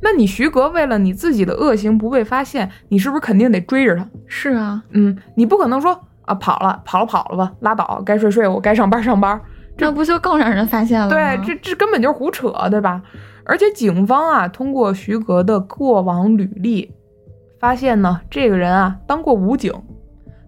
[0.00, 4.06] 那你徐格为了你自己的恶行不被发现，你是不是肯定得追着他？
[4.28, 9.40] 是啊，嗯，你不可能说啊跑了跑了跑了吧，拉倒，该睡睡，我该上班上班。
[9.76, 11.12] 这不就更让人发现了吗？
[11.12, 13.02] 对，这这根本就是胡扯，对吧？
[13.44, 16.92] 而且警方啊，通过徐格的过往履历，
[17.60, 19.72] 发现呢，这个人啊当过武警，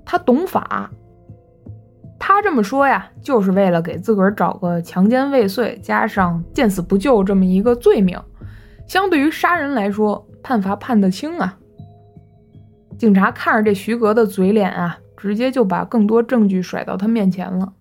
[0.04, 0.90] 他懂法。
[2.18, 8.18] 他这么说呀，就是为了给自个儿找个强奸未遂加上见死不救这么一个罪名。
[8.86, 11.56] 相对于杀人来说，判罚判得轻啊。
[12.98, 17.72] 警察看着这徐格的嘴脸啊，直接就把更多证据甩到他面前了。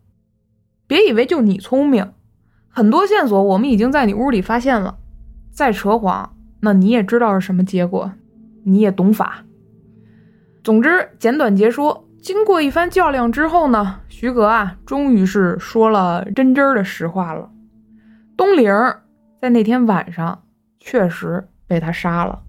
[0.87, 2.13] 别以为就你聪明，
[2.69, 4.97] 很多线索我们已经在你屋里发现了。
[5.51, 8.11] 再扯谎，那你也知道是什么结果，
[8.63, 9.43] 你也懂法。
[10.63, 17.49] 总之，简短截说，经过一番较量之后呢，徐格啊，终于是说了真真儿的实话了。
[18.35, 18.71] 东陵
[19.41, 20.43] 在那天晚上
[20.79, 22.39] 确实被他杀了。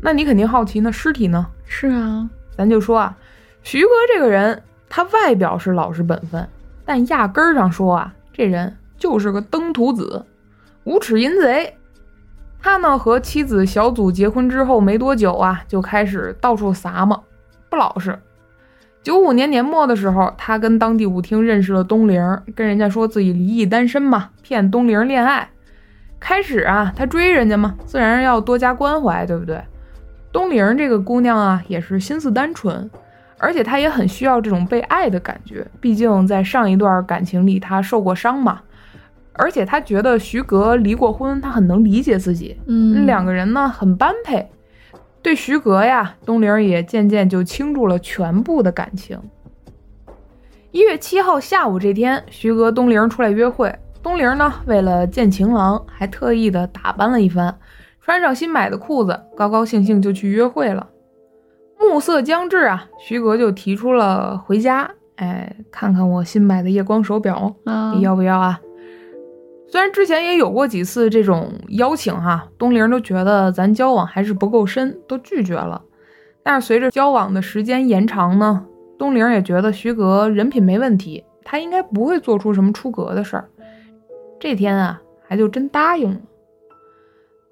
[0.00, 1.46] 那你肯定好奇，那尸体呢？
[1.64, 3.16] 是啊，咱就说啊，
[3.62, 6.46] 徐哥这个人，他外表是老实本分，
[6.84, 10.24] 但压根儿上说啊，这人就是个登徒子，
[10.84, 11.76] 无耻淫贼。
[12.60, 17.20] 他呢和妻子小祖结婚之后没多久啊，就开始到处撒嘛，
[17.68, 18.18] 不老实。
[19.02, 22.22] 九五年年末的时候，他跟当地舞厅认识了东陵，
[22.54, 25.50] 跟人家说自己离异单身嘛，骗东陵恋爱。
[26.20, 29.60] 开始啊，他追人家嘛，自然要多加关怀，对不对？
[30.30, 32.88] 东陵这个姑娘啊，也是心思单纯，
[33.42, 35.66] 而且他也很需要这种被爱的感觉。
[35.80, 38.60] 毕竟在上一段感情里，他受过伤嘛。
[39.32, 44.48] 而且他觉得徐格离过婚，他很能理解自己，嗯，两个人呢很般配。
[45.22, 49.18] 对徐格呀，东玲也渐渐就倾注了全部的感情。
[50.70, 53.74] 一月七号下午这天，徐格、东玲出来约会。
[54.02, 57.58] 东玲呢，为了见情郎，还特意的打扮了一番，
[58.00, 60.86] 穿上新买的裤子，高高兴兴就去约会了。
[61.82, 68.60] 暮色将至啊，徐格就提出了回家，哎，看看我新买的夜光手表，啊，你要不要啊？
[69.68, 75.82] 虽然之前也有过几次这种邀请哈、东玲都觉得咱交往还是不够深，都拒绝了。
[76.42, 78.66] 但是随着交往的时间延长呢，
[78.98, 83.48] 东玲也觉得徐格人品没问题，他应该不会做出什么出格的事儿。
[84.38, 86.20] 这天啊，还就真答应了。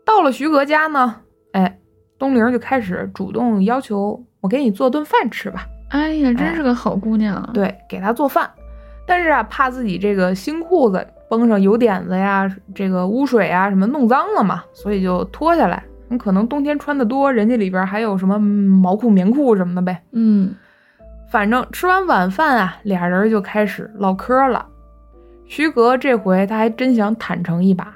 [0.05, 1.21] 到了徐格家呢，
[1.53, 1.79] 哎，
[2.21, 5.67] 东陵就开始主动要求我给你做顿饭吃吧。
[5.89, 7.51] 哎呀，真是个好姑娘。
[7.53, 8.49] 对，给她做饭，
[9.05, 15.83] 但是啊，怕自己这个新裤子崩上油点子呀，这个污水啊什么弄脏了嘛，所以就脱下来。
[16.09, 20.01] 你可能冬天穿的多，人家里边还有什么嗯毛裤、棉裤什么的呗。
[20.13, 20.55] 嗯，
[21.31, 24.67] 反正吃完晚饭啊，俩人就开始唠嗑了。
[25.47, 27.95] 徐格这回他还真想坦诚一把，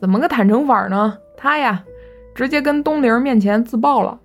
[0.00, 1.16] 怎么个坦诚法呢？
[1.36, 1.84] 他呀，
[2.36, 4.20] 直接跟东陵面前自爆了，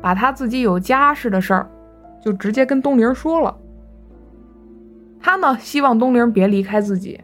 [0.00, 1.68] 把他自己有家室的事儿，
[2.24, 3.54] 就直接跟东陵说了。
[5.20, 7.20] 他呢，希望东陵别离开自己，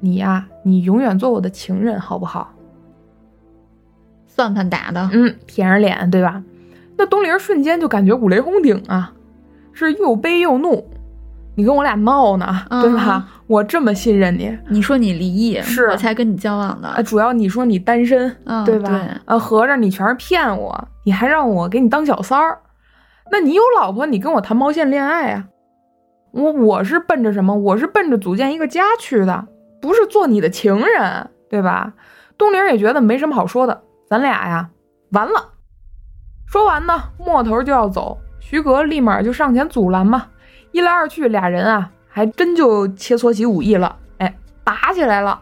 [0.00, 2.52] 你呀，你永远做我的情人，好不好？
[4.26, 5.08] 算盘打的。
[5.12, 6.42] 嗯，舔着脸，对吧？
[6.98, 9.12] 那东陵瞬间就感觉五雷轰顶啊，
[9.72, 10.90] 是又悲又怒。
[11.54, 13.28] 你跟我俩闹呢，嗯对吧？
[13.52, 16.88] 我这么信任你，你说你离异，是我才跟你交往的。
[16.88, 19.06] 啊，主要你说你单身，嗯，对吧？
[19.26, 22.58] 啊，合着你全是骗我，你还让我给你当小三儿。
[23.30, 25.44] 那你有老婆，你跟我谈毛线恋爱啊？
[26.30, 27.54] 我我是奔着什么？
[27.54, 29.46] 我是奔着组建一个家去的，
[29.82, 31.92] 不是做你的情人，对吧？
[32.38, 34.70] 东玲也觉得没什么好说的，咱俩呀，
[35.10, 35.50] 完了。
[36.46, 40.28] 说完呢，抹头就要走，徐格立马就上前阻拦嘛。
[40.70, 45.40] 一来二去，俩人啊，还真就切磋起武艺了，哎，打起来了。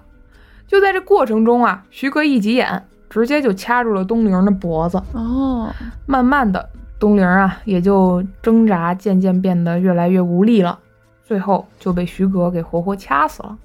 [0.69, 5.03] 就在这过程中啊，徐哥一急眼，直接就掐住了东玲的脖子。
[5.13, 5.69] 哦，
[6.07, 10.79] 慢慢的，东玲啊也就挣扎，渐渐变得越来越无力了，
[11.25, 13.59] 最后就被徐哥给活活掐死了。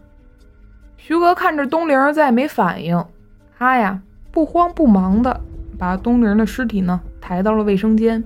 [0.98, 3.06] 徐哥看着东玲再没反应，
[3.60, 5.40] 他呀不慌不忙的
[5.78, 8.24] 把东玲的尸体呢抬到了卫生间，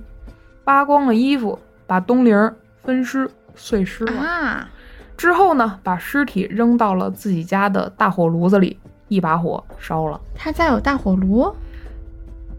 [0.63, 2.33] 扒光了衣服，把东陵
[2.81, 4.21] 分分尸碎尸了。
[4.21, 4.67] 啊，
[5.17, 10.19] 之后呢，把尸体扔到了自己家的大火炉子里，一把火烧了。
[10.33, 11.53] 他家有大火炉，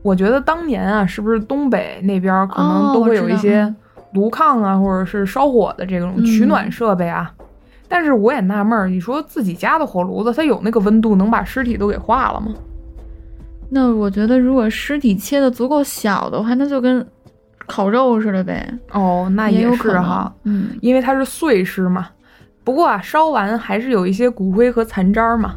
[0.02, 3.76] 我觉得当年啊，是不是东北那边可能哦都会有一些嗯
[4.12, 7.32] 炉炕啊，或者是烧火的这种取暖设备啊？
[7.88, 12.52] 但是我也纳闷儿，你说自己家的火炉子，它有那个温度能把尸体都给化了吗？
[13.72, 17.06] 那我觉得如果尸体切的足够小的话，那就跟
[17.70, 22.09] 烤肉似的呗，哦，那也是哈，，嗯，因为它是碎尸嘛。
[22.64, 25.54] 不过啊，烧完还是有一些骨灰和残渣嘛。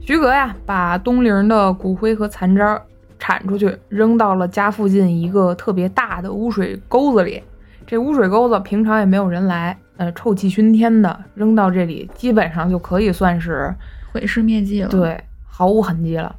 [0.00, 2.78] 徐格呀，把东陵的骨灰和残渣
[3.18, 7.42] 铲出去，扔到了家附近一个特别大的污水沟子里。
[7.86, 13.74] 这污水沟子平常也没有人来，呃，臭气熏天的，扔到这里基本上就可以算是
[14.12, 16.34] 毁尸灭迹了，，对毫无痕迹了。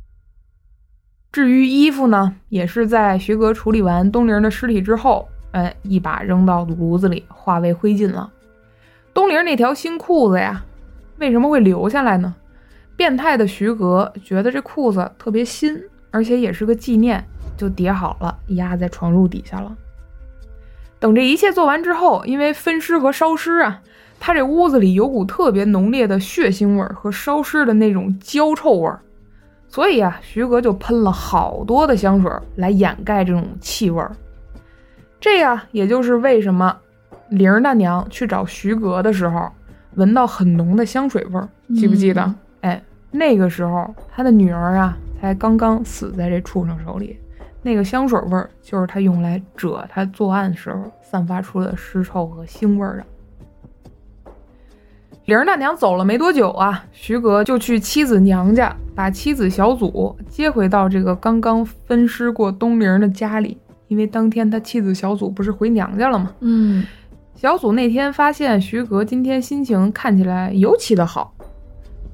[1.36, 8.32] 至于衣服呢，也是在徐格处理完东陵的尸体之后，哎，一把扔到炉子里，化为灰烬了。
[9.14, 10.64] 东陵那条新裤子呀，
[11.18, 12.34] 为什么会留下来呢？
[12.96, 15.78] 变态的徐格觉得这裤子特别新，
[16.10, 17.22] 而且也是个纪念，
[17.58, 19.76] 就叠好了，压在床褥底下了。
[21.00, 23.82] 等这一切做完之后，因为分尸和烧尸啊，
[24.22, 29.02] 他这屋子里有股特别浓烈的血腥味儿和烧尸的那种焦臭味儿，
[29.68, 34.12] 所以啊，徐格就喷了好多的香水儿来掩盖这种气味儿。
[35.20, 36.76] 这呀，也就是为什么
[37.30, 39.50] 玲儿大娘去找徐格的时候，
[39.96, 42.22] 闻到很浓的香水味儿，记不记得？
[42.22, 47.20] 嗯哎，那个时候他的女儿啊，才刚刚死在这畜生手里。
[47.62, 53.06] 那个香水味儿就是他用来遮他作案时候散发出的尸臭和腥味儿的。
[55.26, 63.58] 灵儿大娘走了没多久啊，徐格就去妻子娘家，把妻子小祖接回到这个刚刚分尸过东陵的家里，
[63.88, 66.32] 因为当天他妻子小祖不是回娘家了吗？
[66.42, 66.86] 嗯，
[67.34, 71.34] 小祖那天发现徐格今天心情看起来尤其的好。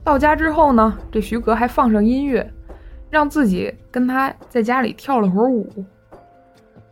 [0.06, 2.50] 到家之后呢，这徐格还放上音乐，
[3.10, 5.68] 让自己跟他在家里跳了会儿舞。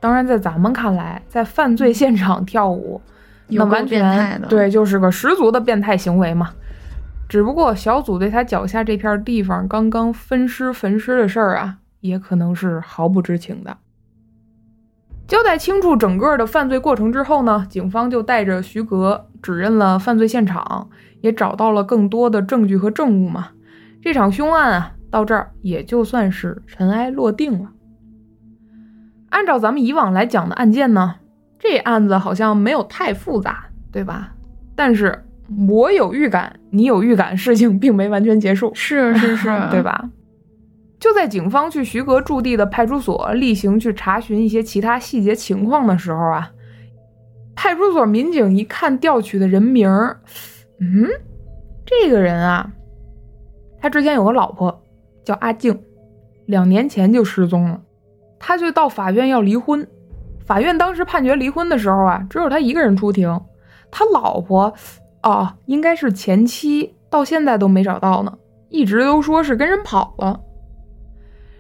[0.02, 3.02] 当然，在咱们看来，在犯罪现场跳舞，
[3.58, 6.52] 那完变态的，，全对，就是个十足的变态行为嘛。
[7.28, 13.78] 只不过小组对他脚下这片地方刚刚分尸焚尸的事儿啊，也可能是毫不知情的。
[15.28, 20.90] 交代清楚整个的犯罪过程之后呢，警方就带着徐格指认了犯罪现场，
[21.22, 23.50] 也找到了更多的证据和证物嘛。
[24.02, 27.70] 这场凶案啊，到这儿也就算是尘埃落定了。
[29.30, 31.18] 按照咱们以往来讲的案件呢，
[31.60, 34.34] 这案子好像没有太复杂，对吧？
[34.76, 35.26] 但是
[35.68, 39.84] 我有预感，你有预感，事情并没完全结束，是是是， 对？
[39.84, 40.10] 吧？
[41.00, 46.52] 就在警方去徐格驻地的派出所例行去查询一些其他细节情况的时候啊，
[47.56, 50.20] 派出所民警一看调取的人名儿，
[50.80, 51.08] 嗯，
[51.86, 52.72] 这个人啊，
[53.82, 54.82] 他之前有个老婆
[55.24, 55.78] 叫阿静，
[56.46, 57.82] 两年前就失踪了，
[58.38, 59.86] 他就到法院要离婚。
[60.50, 63.40] 法院当时判决离婚的时候啊，只有他一个人出庭，
[63.92, 64.74] 他老婆
[65.22, 68.36] 哦，应该是前妻，到现在都没找到呢，
[68.70, 70.40] 一直都说是跟人跑了。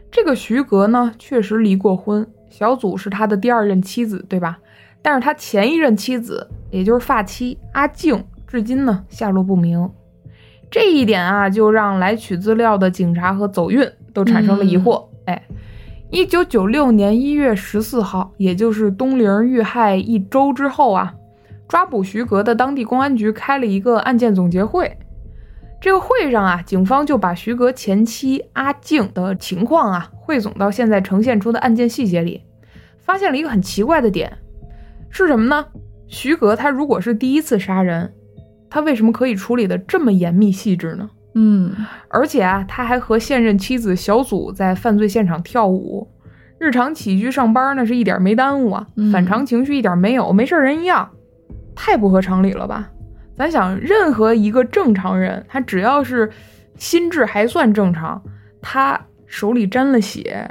[0.10, 4.58] 这个徐格呢，确实离过婚，小祖是他的第二任妻子，对吧？
[5.04, 9.88] 但是他前一任妻子，也就是发妻阿静，至今呢下落不明。
[10.71, 15.06] 这一点啊，就让来取资料的警察和走运都产生了疑惑。
[15.25, 15.39] 哎，
[16.12, 21.13] 一九九六年一月十四号，也就是东陵遇害一周之后啊，
[21.67, 24.98] 抓捕徐格的当地公安局开了一个案件总结会。
[25.80, 32.41] 这个会上啊，警方就把徐格前妻阿静的情况啊汇总到现在呈现出的案件细节里，
[32.98, 34.36] 发现了一个很奇怪的点，
[35.12, 35.63] 是什么呢？
[36.08, 38.12] 徐格他如果是第一次杀人，
[38.67, 41.08] 他为什么可以处理的这么严密细致呢？
[41.36, 41.72] 嗯，
[42.08, 46.08] 而且啊，他还和现任妻子小组在犯罪现场跳舞，
[46.58, 51.10] 日常起居上班那是一点没耽误啊，嗯反常情绪一点没有，没事人一样，
[51.75, 52.90] 太不合常理了吧？
[53.38, 56.30] 咱想，任何一个正常人，他只要是
[56.75, 58.21] 心智还算正常，
[58.62, 60.46] 他手里沾了血，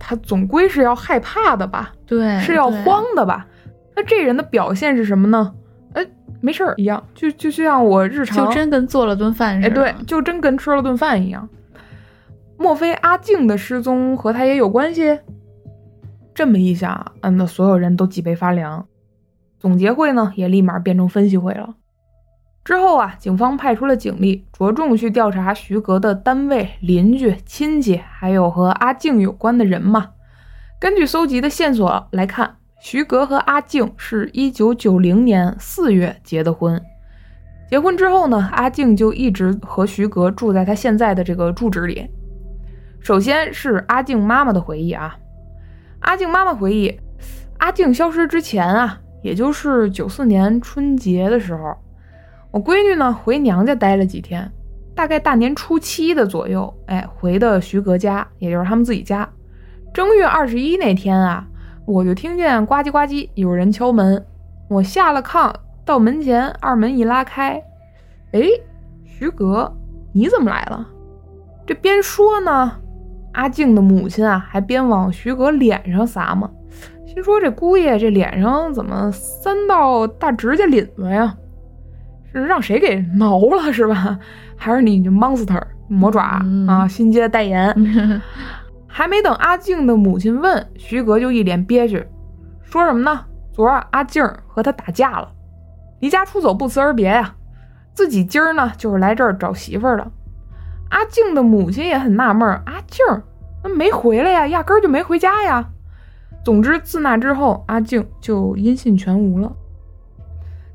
[0.00, 1.92] 他总归是要害怕的吧？
[2.06, 3.46] 对，是要慌的吧？
[3.94, 5.52] 那这人的表现是什么呢？
[6.42, 9.74] 哎，没事儿一样，就就像我日常就真跟做了顿饭似哎，的。
[9.76, 11.48] 对，就真跟吃了顿饭一样。
[12.58, 15.18] 莫非阿静的失踪和他也有关系？
[16.34, 18.86] 这么一想，嗯，那所有人都脊背发凉。
[19.58, 21.74] 总结会呢，也立马变成分析会了。
[22.64, 30.10] 之后啊，警方派出了警力，着重去调查徐格的单位、邻居、亲戚，还有和阿静有关的人嘛。
[30.80, 36.82] 根据搜集的线索来看，徐格和阿静是一九九零年四月结的婚。
[37.70, 42.04] 结婚之后呢，阿静就一直和徐格住在他现在的这个住址里。
[42.98, 45.16] 首先是阿静妈妈的回忆啊，
[46.00, 46.98] 阿静妈妈回忆，
[47.58, 51.76] 阿静消失之前啊，也就是九四年春节的时候，
[52.50, 54.50] 我闺女呢回娘家待了几天，
[54.92, 59.26] 大概大年初七的左右，哎，回的徐格家，也就是他们自己家。
[59.94, 61.46] 正月二十一那天啊，
[61.84, 64.24] 我就听见呱唧呱唧有人敲门，
[64.68, 65.52] 我下了炕
[65.84, 67.62] 到门前，二门一拉开，
[68.32, 68.42] 哎，
[69.04, 69.72] 徐格，
[70.12, 70.86] 你怎么来了？
[71.66, 72.72] 这边说呢。
[73.32, 76.50] 阿静的母亲啊，还边往徐格脸上撒嘛，
[77.06, 81.34] 心说这姑爷这脸上怎么三道大指甲领子呀？
[82.30, 84.18] 是让谁给挠了是吧？
[84.54, 86.86] 还是你这 monster 魔爪啊？
[86.86, 87.74] 新街代言。
[88.94, 92.06] 还没等阿静的母亲问，徐格就一脸憋屈，
[92.62, 93.24] 说什么呢？
[93.50, 95.32] 昨儿阿静和他打架了，
[96.00, 97.34] 离家出走，不辞而别呀。
[97.94, 100.12] 自己今儿呢，就是来这儿找媳妇儿的。
[100.90, 103.04] 阿静的母亲也很纳闷，阿静
[103.64, 105.70] 那没回来呀，压根儿就没回家呀。
[106.44, 109.50] 总之，自那之后，阿静就音信全无了。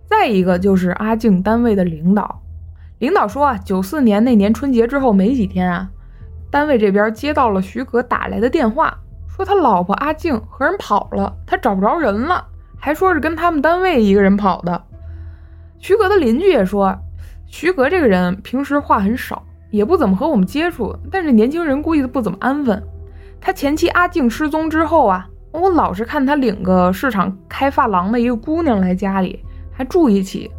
[0.06, 2.42] 再一个就是阿静单位的领导，
[2.98, 5.92] 领导说啊，九四年那年春节之后没几天啊，
[6.50, 12.46] 单位这边接到了徐格打来的电话，说他老婆阿静和人跑了，他找不着人了，
[12.80, 14.84] 还说是跟他们单位一个人跑的。
[15.80, 16.98] 徐格的邻居也说，
[17.46, 19.44] 徐格这个人平时话很少。
[19.70, 22.82] 也不怎么和我们接触，但是年轻人估计不怎么安分。
[23.42, 30.50] 他前妻阿静失踪之后啊，我老是看他领个市场开发廊的一个姑娘来家里，还住一起。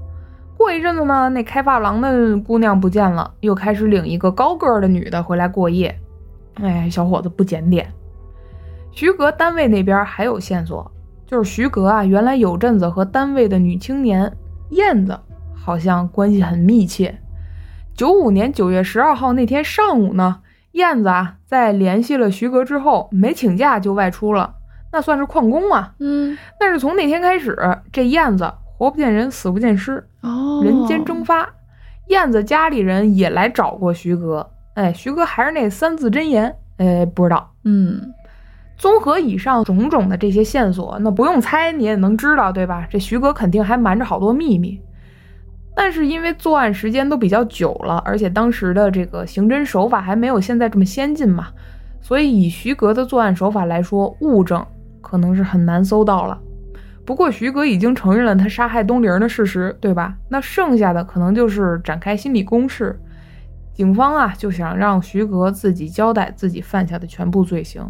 [0.69, 5.99] 过一阵子呢，那开发廊的姑娘不见了，又开始领一个高个的女的回来过夜。
[6.57, 7.91] 哎，小伙子不检点。
[8.93, 10.93] 徐格单位那边还有线索，
[11.27, 14.31] 就是徐格啊，原来有阵子和单位的女青年
[14.69, 15.19] 燕子
[15.55, 17.19] 好像关系很密切。
[17.95, 20.43] 九五年九月十二号那天上午呢，
[20.73, 24.57] 燕子啊在联系了徐格之后，没请假就外出了，
[24.93, 25.95] 那算是旷工啊。
[25.99, 27.57] 嗯，但是从那天开始，
[27.91, 31.47] 这燕子活不见人，死不见尸，哦，人间蒸发。
[32.07, 37.51] 燕子家里人也来找过徐格，哎，徐格还是那三字真言，哎，不知道。
[37.65, 38.01] 嗯，
[38.77, 42.87] 综合以上种种的这些线索，那不用猜你也能知道，对吧？
[42.89, 44.81] 这徐格肯定还瞒着好多秘密。
[45.75, 51.49] 但是因为作案时间都比较久了，而且当时的这个刑侦手法还没有现在这么先进嘛，
[52.01, 54.65] 所以以徐格的作案手法来说，物证
[55.01, 56.41] 可能是很难搜到了。
[57.09, 60.15] 不过徐格已经承认了他杀害东陵的事实，对吧？
[60.29, 63.01] 那剩下的可能就是展开心理攻势。
[63.73, 67.83] 警方啊就想让徐格自己交代自己犯下的全部罪行。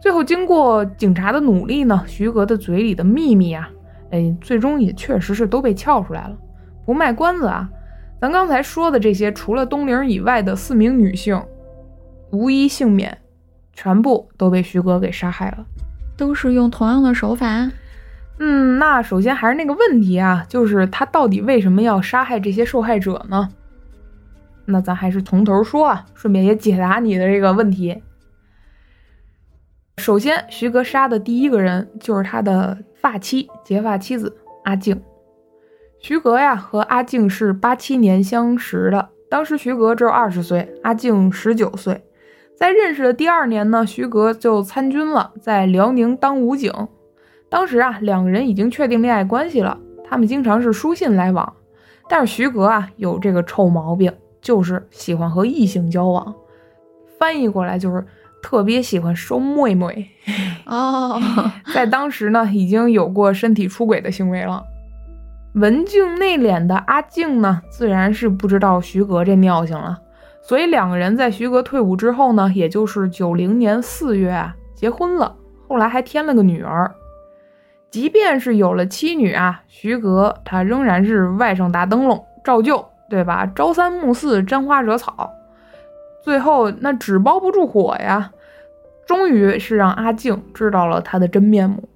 [0.00, 3.70] 最后经过警察的努力呢，徐格的嘴里的秘密啊，
[4.10, 6.36] 哎，最终也确实是都被撬出来了。
[6.84, 7.70] 不卖关子啊，
[8.20, 11.40] 咱刚才说的这些，除了东陵以外的四名女性，
[12.32, 13.16] 无一幸免，
[13.72, 15.64] 全部都被徐格给杀害了，
[16.16, 17.70] 都是用同样的手法。
[18.42, 23.50] 嗯，那首先还是那个问题啊，就是他到底为什么要杀害这些受害者呢？
[24.64, 28.02] 那咱还是从头说啊，顺便也解答你的这个问题。
[29.98, 34.34] 首先，徐格杀的第一个人就是他的发妻、结发妻子
[34.64, 34.98] 阿静。
[35.98, 42.02] 徐格呀和阿静是八七年相识的，当时徐格只有二十岁，阿静十九岁。
[42.56, 46.72] 在认识的第二年呢，徐格就参军了，在辽宁当武警。
[47.50, 49.76] 当时啊，两个人已经确定恋爱关系了，
[50.08, 51.52] 他们经常是书信来往。
[52.08, 56.34] 但是徐格啊有这个臭毛病，就是喜欢和异性交往，
[57.18, 58.06] 翻译过来就是
[58.42, 60.08] 特别喜欢收妹妹。
[60.66, 61.20] 哦，
[61.74, 64.62] 在当时呢，已经有过身体出轨的行为了。
[65.54, 69.98] 文静内敛的阿静呢，自然是不知道徐格这尿性了，
[70.42, 75.34] 所以两个人在徐格退伍之后呢，也就是九零年四月啊，结婚了，
[75.68, 76.92] 后来还添了个女儿。
[77.90, 83.50] 即便是有了妻女啊，徐格他仍然是外甥打灯笼照旧，对吧？
[83.54, 85.28] 朝三暮四，沾花惹草，
[86.22, 88.30] 最后那纸包不住火呀，
[89.06, 91.88] 终于是让阿静知道了他的真面目。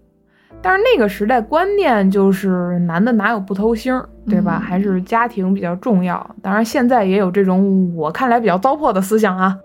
[0.61, 4.59] 但是那个时代观念就是男的哪有不偷腥，对吧？
[4.59, 6.35] 还是家庭比较重要。
[6.43, 9.57] 当然现在也有这种我看来比较糟粕的思想啊。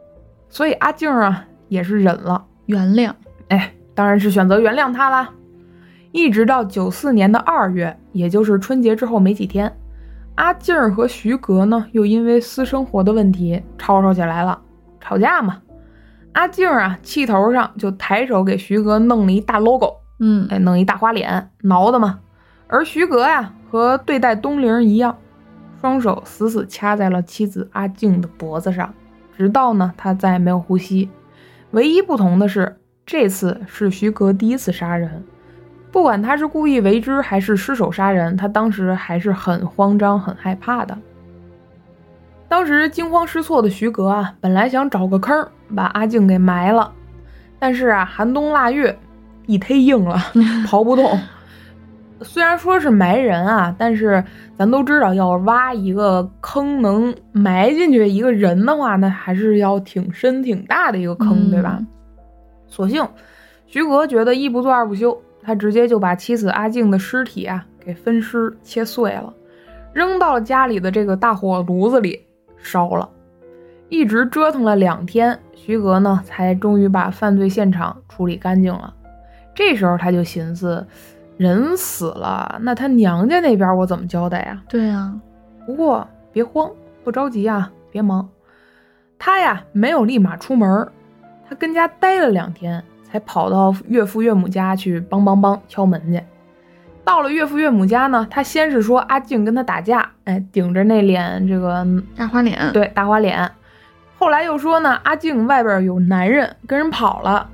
[0.50, 3.12] 所以阿静啊也是忍了，原谅。
[3.48, 5.30] 哎，当然是选择原谅他啦。
[6.12, 9.72] 一直到九四年的二月，也就是春节之后没几天，
[10.36, 14.60] 阿静和徐格呢又因为私生活的问题吵吵起来了。
[15.00, 15.62] 吵架嘛，
[16.34, 19.98] 阿静啊气头上就抬手给徐格弄了一大 logo。
[20.20, 22.20] 嗯，哎，弄一大花脸，挠的嘛。
[22.68, 25.18] 而徐格呀，和对待东陵一样，
[25.80, 28.94] 双手死死掐在了妻子阿静的脖子上，
[29.38, 31.10] 直到呢，他再也没有呼吸。
[31.72, 35.24] 唯一不同的是，这次是徐格第一次杀人，
[35.92, 40.98] 不管他是故意为之还是失手杀人，他当时还是很慌张、很害怕的。
[42.48, 46.92] 当时惊慌失措的徐格啊，本来想找个坑把阿静给埋了，
[47.60, 48.98] 但是啊，寒冬腊月，
[49.46, 50.18] 地忒硬了，
[50.68, 51.20] 刨不动。
[52.22, 54.24] 虽然说是埋人啊，但是
[54.58, 61.80] 咱都知道，要挖一个坑能埋进去一个人的话，那还是要挺深挺大的一个坑，对吧？
[62.68, 63.08] 所幸
[63.68, 69.34] 徐格觉得一不做二不休，他直接就把妻子阿静的尸体啊给分尸切碎了，
[69.94, 72.26] 扔到了家里的这个大火炉子里。
[72.62, 73.10] 烧了，
[73.88, 78.94] 一直折腾了两天，徐格呢才终于把犯罪现场处理干净了。
[79.56, 80.86] 这时候他就寻思，
[81.38, 84.62] 人死了，那他娘家那边我怎么交代呀？
[84.68, 85.18] 对呀，
[85.66, 86.70] 不过别慌，
[87.02, 88.28] 不着急啊，别忙。
[89.18, 90.86] 他呀没有立马出门，
[91.48, 96.22] 他跟家待了两天，才跑到岳父岳母家去帮帮帮敲门去。
[97.04, 101.86] 到了岳父岳母家呢，他先是说阿静跟他打架，哎，顶着那脸这个
[102.16, 103.50] 大花脸，对大花脸。
[104.18, 107.50] 后来又说呢，阿静外边有男人跟人跑了，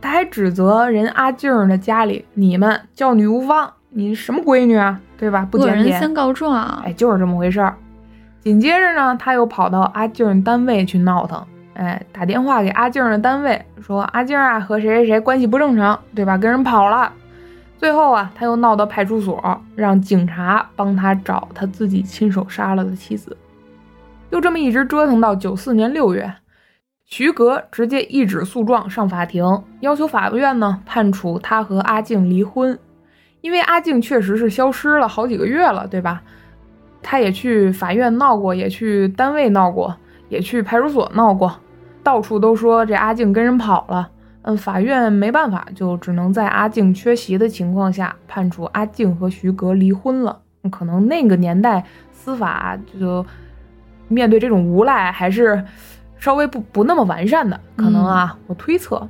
[0.00, 5.48] 他还指责人阿静的家里，你们教女无方，你什么闺女啊，对吧？
[5.50, 5.86] 不检点。
[5.86, 7.74] 人先告状，哎，就是这么回事儿。
[8.40, 11.42] 紧接着呢，他又跑到阿静单位去闹腾，
[11.76, 16.38] 哎，打电话给阿静的单位说阿静啊和谁谁谁关系不正常，对吧？
[16.38, 17.12] 跟人跑了。
[17.76, 23.36] 最后啊，他又闹到派出所，让警察帮他找他自己亲手杀了的妻子。
[24.30, 26.32] 就这么一直折腾到九四年六月，
[27.04, 29.44] 徐格直接一纸诉状上法庭，
[29.80, 32.78] 要求法院呢判处他和阿静离婚。
[33.42, 36.22] 因为阿静确实是消失了好几个月了，对吧？
[37.02, 39.94] 他也去法院闹过，也去单位闹过，
[40.30, 41.54] 也去派出所闹过，
[42.06, 44.08] 到处都说这阿静跟人跑了。
[44.42, 50.38] 嗯，法院没办法，就只能在阿静缺席的情况下判处阿静和徐格离婚了。
[50.70, 53.26] 可能那个年代司法就
[54.06, 55.64] 面对这种无赖还是
[56.16, 59.08] 稍微不不那么完善的，可能啊，我推测。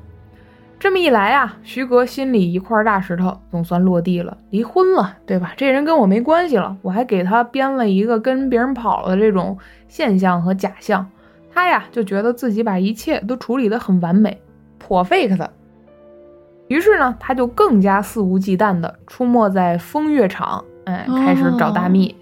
[0.78, 5.52] 这么一来啊，徐格心里一块大石头总算落地了，离婚了，对吧？
[5.54, 11.06] 这人跟我没关系了，我还给他编了一个跟别人跑了的这种现象和假象，
[11.56, 14.42] 他呀就觉得自己把一切都处理得很完美。
[14.78, 15.50] 颇 fake 的，
[16.68, 22.14] 于是呢，他就更加肆无忌惮地出没在风月场，哎，开始找大蜜。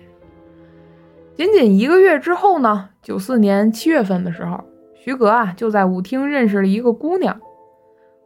[1.34, 4.62] 仅仅一个月之后呢，九四年七月份的时候，
[4.94, 7.40] 徐格啊就在舞厅认识了一个姑娘，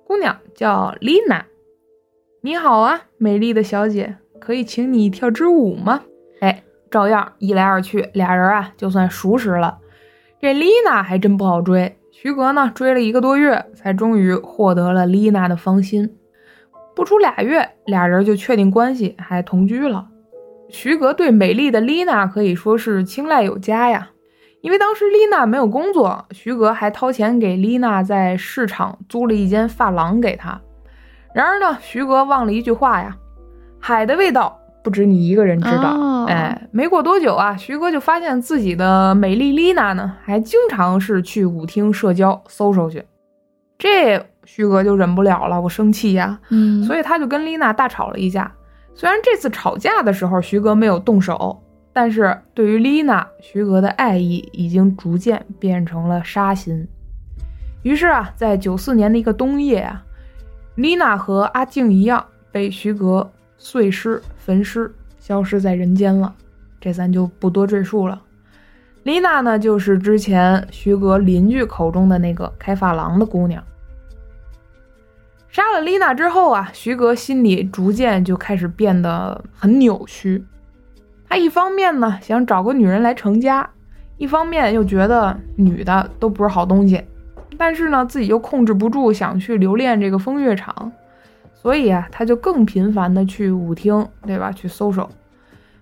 [0.07, 1.47] 姑娘叫丽娜。
[2.43, 6.03] 你好啊，美丽的小姐，可以请你跳支舞吗？
[6.41, 9.79] 哎，照样一来二去，俩人啊就算熟识了。
[10.41, 11.99] 这丽娜还真不好追。
[12.11, 16.17] 徐格呢，追了一个多月，才终于获得了丽娜的芳心。
[16.95, 20.09] 不出俩月，俩人就确定关系，还同居了。
[20.69, 24.11] 徐格对美丽的丽娜可以说是青睐有加呀。
[24.61, 30.61] 因为当时丽娜没有工作，徐格还掏钱给丽娜在市场租了一间发廊给她。
[31.33, 33.17] 然而呢，徐格忘了一句话呀
[33.79, 43.05] ：“海的味道。”不止你一个人知道，哎，没过多久啊，徐哥就发现自己的美丽丽娜呢，还经常是去舞厅社交搜搜去，
[43.77, 48.51] 这徐哥就忍不了了，我生气呀，嗯，所以他就跟丽娜大吵了一架。
[48.95, 51.63] 虽然这次吵架的时候徐哥没有动手，
[51.93, 56.89] 但是对于丽娜，徐哥的爱意已经逐渐变成了杀心。
[57.83, 60.03] 于是啊，在九四年的一个冬夜啊，
[60.77, 63.31] 丽娜和阿静一样被徐格。
[63.59, 66.35] 碎尸焚尸，消失在人间了。
[66.81, 68.23] 这咱就不多赘述了。
[69.03, 73.63] 丽娜呢，就是之前徐格邻居口中的那个开发廊的姑娘。
[75.49, 80.45] 杀了丽娜之后啊，徐格心里逐渐就开始变得很扭曲。
[81.29, 83.69] 他一方面呢想找个女人来成家，
[84.19, 87.03] 一方面又觉得女的都不是好东西，
[87.57, 90.93] 但是呢自己又控制不住想去留恋这个风月场。
[91.61, 94.53] 所以啊，他就更频繁的去舞厅，对吧？
[94.53, 95.11] 去搜手。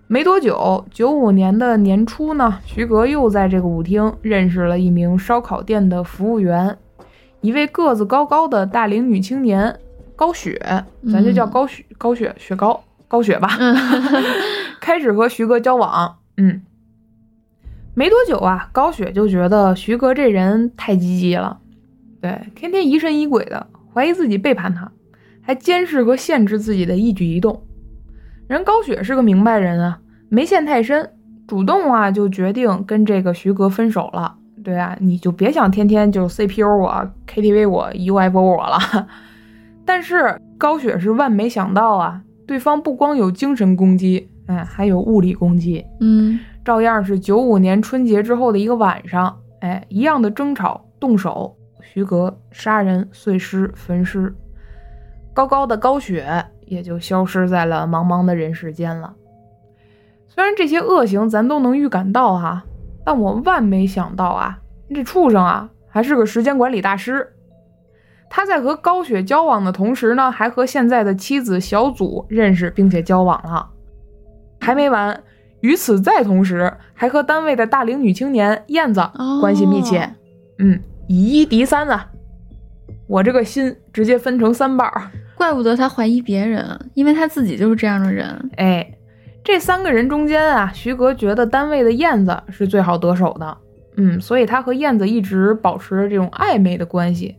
[0.07, 6.77] 没多久，九五年的年初呢，徐格又在这个舞厅认识了一名烧烤店的服务员，
[7.41, 9.79] 一位个子高高的大龄女青年
[10.15, 10.59] 高雪，
[11.11, 13.49] 咱就叫高雪，高雪雪糕高雪吧。
[14.81, 16.17] 开始和徐格交往。
[16.37, 16.61] 嗯，
[17.93, 21.59] 没多久啊，高雪就觉得徐格这人太积极了，
[22.19, 24.91] 对，天天疑神疑鬼的，怀疑自己背叛他。
[25.47, 27.63] 还监视和限制自己的一举一动。
[28.49, 31.09] 人高雪是个明白人啊，没陷太深，
[31.47, 34.35] 主动啊就决定跟这个徐格分手了。
[34.61, 39.07] 对啊，你就别想天天就 CPU 我、KTV 我、UFO 我了。
[39.85, 45.85] 但是高雪是万没想到啊，对方不光有精神攻击，哎，还有物理攻击。
[46.01, 54.35] 嗯，照样是九五年春节之后的一个晚上，哎，一样的争吵、动手，徐格杀人、碎尸、焚尸，
[55.37, 59.13] 高高的高雪也就消失在了茫茫的人世间了。
[60.27, 62.63] 虽然这些恶行咱都能预感到哈，
[63.05, 64.57] 但我万没想到啊，
[64.89, 67.33] 这畜生啊还是个时间管理大师。
[68.31, 73.69] 他在和高雪交往的同时呢，还和现在的妻子小祖认识并且交往了。
[74.59, 75.21] 还没完，
[75.59, 79.07] 与此在同时，还和单位的大龄女青年燕子
[79.39, 79.99] 关系密切。
[79.99, 80.09] 哦
[80.57, 82.09] 嗯，以一敌三啊！
[83.05, 85.11] 我这个心直接分成三半儿。
[85.37, 88.49] 怪不得他怀疑别人，因为他自己就是这样的人。
[88.55, 88.85] 哎，
[89.43, 93.57] 这三个人中间啊，徐格觉得单位的燕子是最好得手的。
[93.97, 97.35] 嗯，所以他和燕子一直保持着这种暧昧的关系。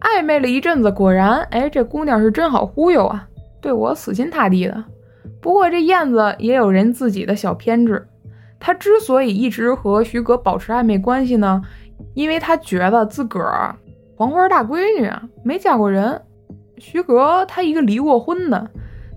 [0.00, 3.26] 暧昧了一阵子，果然，哎，这姑娘是真好忽悠啊，
[3.60, 4.84] 对我死心塌地的。
[5.40, 8.06] 不过这燕子也有人自己的小偏执，
[8.60, 11.62] 她之所以一直和徐格保持暧昧关系呢，
[12.14, 13.74] 因为她觉得自个儿
[14.16, 16.20] 黄花大闺女啊，没嫁过人。
[16.80, 18.70] 徐格他一个离过婚的，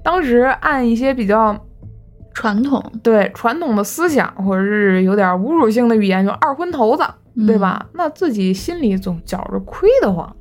[0.04, 1.58] 当时按一些比较
[2.34, 7.04] 传统，对传统的思想，或者是有点侮辱性的语言，就二婚头子，
[7.46, 7.88] 对吧？
[7.94, 10.36] 那自己心里总觉着亏得慌，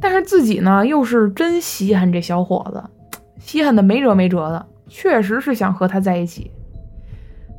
[0.00, 2.82] 但是自己呢又是真稀罕这小伙子，
[3.38, 6.50] 稀罕的没辙没辙的，确实是想和他在一起。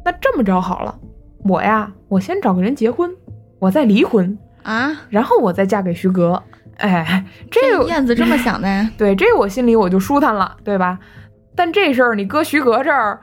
[0.04, 0.98] 那这么着好了，
[1.44, 3.12] 我呀，我先找个人结婚，
[3.60, 6.42] 我再离婚啊，然后我再嫁给徐格。
[6.82, 8.90] 哎，这个燕子这么想的呀？
[8.98, 11.00] 对，这我心里我就舒坦了，对吧？
[11.56, 13.20] 但这事儿你搁徐格这儿，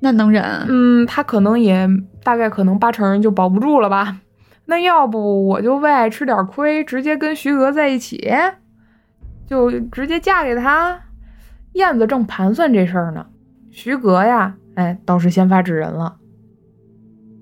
[0.00, 0.42] 那能忍？
[0.68, 1.88] 嗯，他可能也
[2.22, 4.16] 大概可能八成就保不住了吧。
[4.66, 8.30] 那要不我就为爱吃点亏，直接跟徐格在一起，
[9.46, 11.00] 就直接嫁给他。
[11.72, 13.26] 燕子正盘算这事儿呢，
[13.70, 16.16] 徐格呀，哎，倒是先发制人了。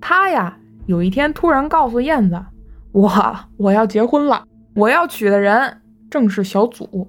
[0.01, 2.41] 他呀，有一天突然告诉燕子
[2.93, 3.11] ：“我
[3.57, 4.45] 我要结婚了。”
[4.75, 5.79] 我要娶的人
[6.11, 7.09] 正是小祖。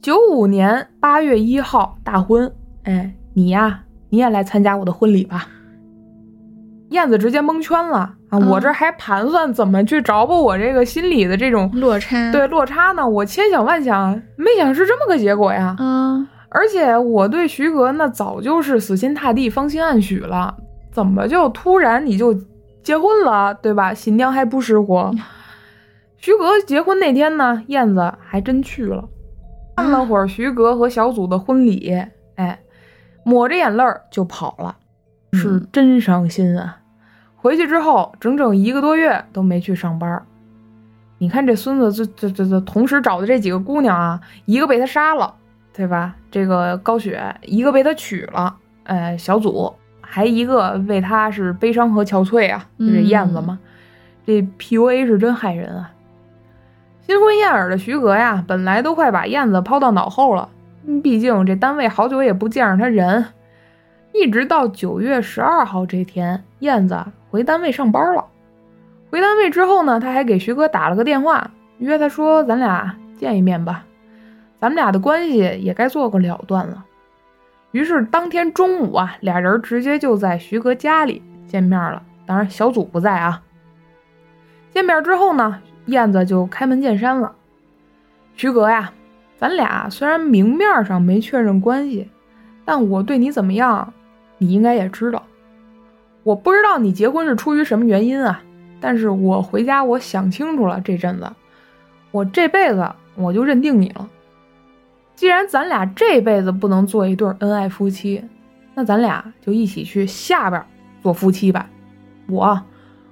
[0.00, 2.52] 九五年八月一号大婚，
[2.84, 5.46] 哎，你呀，你也来参加我的婚礼吧。
[6.90, 7.98] 燕子直接蒙圈了
[8.28, 8.38] 啊！
[8.38, 13.08] 嗯我这还盘算怎么去找补我这个心里的这种落差，对落差呢？
[13.08, 15.74] 我千想万想，没想是这么个结果呀！
[15.78, 20.54] 嗯，而且我对徐格那早就是死心塌地、芳心暗许了，
[20.90, 22.34] 怎么就突然你就
[22.82, 23.94] 结婚了，对吧？
[23.94, 25.10] 新娘还不识货。
[26.22, 29.08] 徐格结婚那天呢，燕子还真去了，
[29.76, 31.92] 看了会儿徐格和小祖的婚礼，
[32.36, 32.60] 哎，
[33.24, 34.76] 抹着眼泪儿就跑了，
[35.32, 36.78] 是真伤心啊！
[37.34, 40.24] 回去之后，整整一个多月都没去上班。
[41.18, 45.34] 你看这孙子，这这这这同时找的这几个姑娘啊，一个被他杀了，
[45.72, 46.14] 对吧？
[46.30, 53.58] 这个高雪，一个被他娶了，哎，小祖，还一个为他是悲伤和憔悴啊，就这燕子嘛。
[54.24, 55.90] 这 PUA 是真害人啊！
[57.02, 60.48] 新婚燕尔的徐格呀，本来都快把燕子抛到脑后了。
[61.02, 63.24] 毕竟这单位好久也不见着他人，
[64.12, 68.24] 一直到九月十二号这天，燕子回单位上班了。
[69.10, 73.84] 回单位之后呢，他还给徐哥打了个电话，约他说：“咱俩见一面吧，
[74.60, 76.84] 咱们俩的关系也该做个了断了。”
[77.72, 82.02] 于是当天中午啊，俩人直接就在徐哥家里见面了。
[82.26, 83.42] 当然，小祖不在啊。
[84.72, 87.34] 见面之后呢，燕子就开门见山了
[88.36, 88.92] ：“徐格呀，
[89.36, 92.08] 咱俩虽然明面上没确认关系，
[92.64, 93.92] 但我对你怎么样，
[94.38, 95.22] 你应该也知道。
[96.22, 98.42] 我不知道你结婚是出于什么原因啊，
[98.80, 101.28] 但是我回家我想清楚了，这阵子
[102.12, 104.08] 我这辈子我就认定你了。
[105.16, 108.22] 既然咱俩这辈子不能做一对恩爱夫妻，
[108.74, 110.64] 那咱俩就一起去下边
[111.02, 111.68] 做夫妻吧。
[112.28, 112.62] 我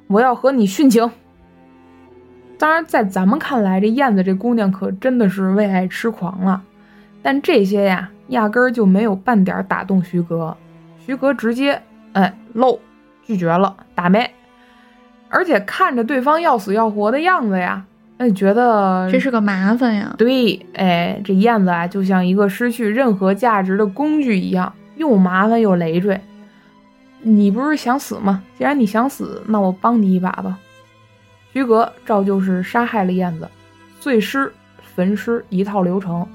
[0.06, 1.10] 我要和你殉情。”
[2.60, 6.62] 当然，在咱们看来，这燕子这姑娘可真的是为爱痴狂了。
[7.22, 10.54] 但这些呀，压根儿就没有半点打动徐格。
[10.98, 11.80] 徐格直接
[12.12, 12.78] 哎漏
[13.24, 14.30] 拒绝了，打没。
[15.30, 17.82] 而且看着对方要死要活的样子呀，
[18.18, 20.14] 哎，觉得这是个麻烦呀。
[20.18, 26.20] 对，哎，这燕子啊，就像一个失去任何价值的工具一样，又麻烦又累赘。
[27.22, 28.42] 你不是想死吗？
[28.58, 30.58] 既然你想死，那我帮你一把吧。
[31.52, 33.48] 徐格照旧是杀害了燕子，
[33.98, 34.52] 碎尸、
[34.94, 36.26] 焚尸一套流程。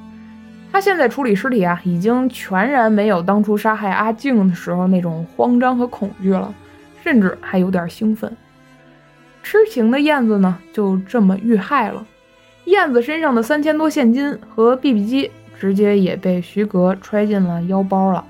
[0.72, 6.54] 他现在处理尸体啊，已经全然没有当初杀害阿静的时候那种慌张和恐惧了，
[7.02, 8.36] 甚至还有点兴奋。
[9.42, 12.06] 痴情的燕子呢，就这么遇害了。
[12.66, 18.26] 燕子身上的三千多现金和 BB 机，直接也被徐格揣进了腰包了，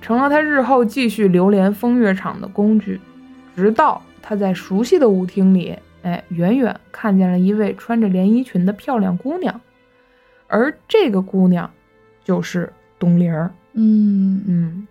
[0.00, 3.00] 成了他日后继续流连风月场的工具。
[3.56, 9.60] 直到他在熟悉的舞厅里，哎，远远看见了一位穿着连衣裙的漂亮姑娘，
[10.46, 11.70] 而这个姑娘
[12.24, 13.52] 就是东玲儿。
[13.74, 14.42] 嗯。
[14.46, 14.88] 嗯，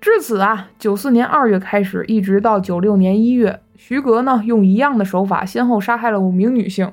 [0.00, 6.92] 至此啊，九四年二月开始，一直到九六年一月，徐格呢用一样的手法，先后杀害了五名女性：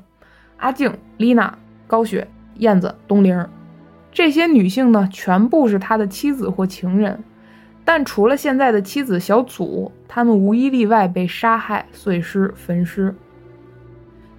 [0.58, 1.58] 阿静、丽娜、
[1.88, 3.50] 高雪、燕子、东玲儿。
[4.12, 7.24] 这些女性呢，全部是他的妻子或情人，
[7.86, 13.16] 但除了现在的妻子小祖，他们无一例外被杀害、碎尸、焚尸。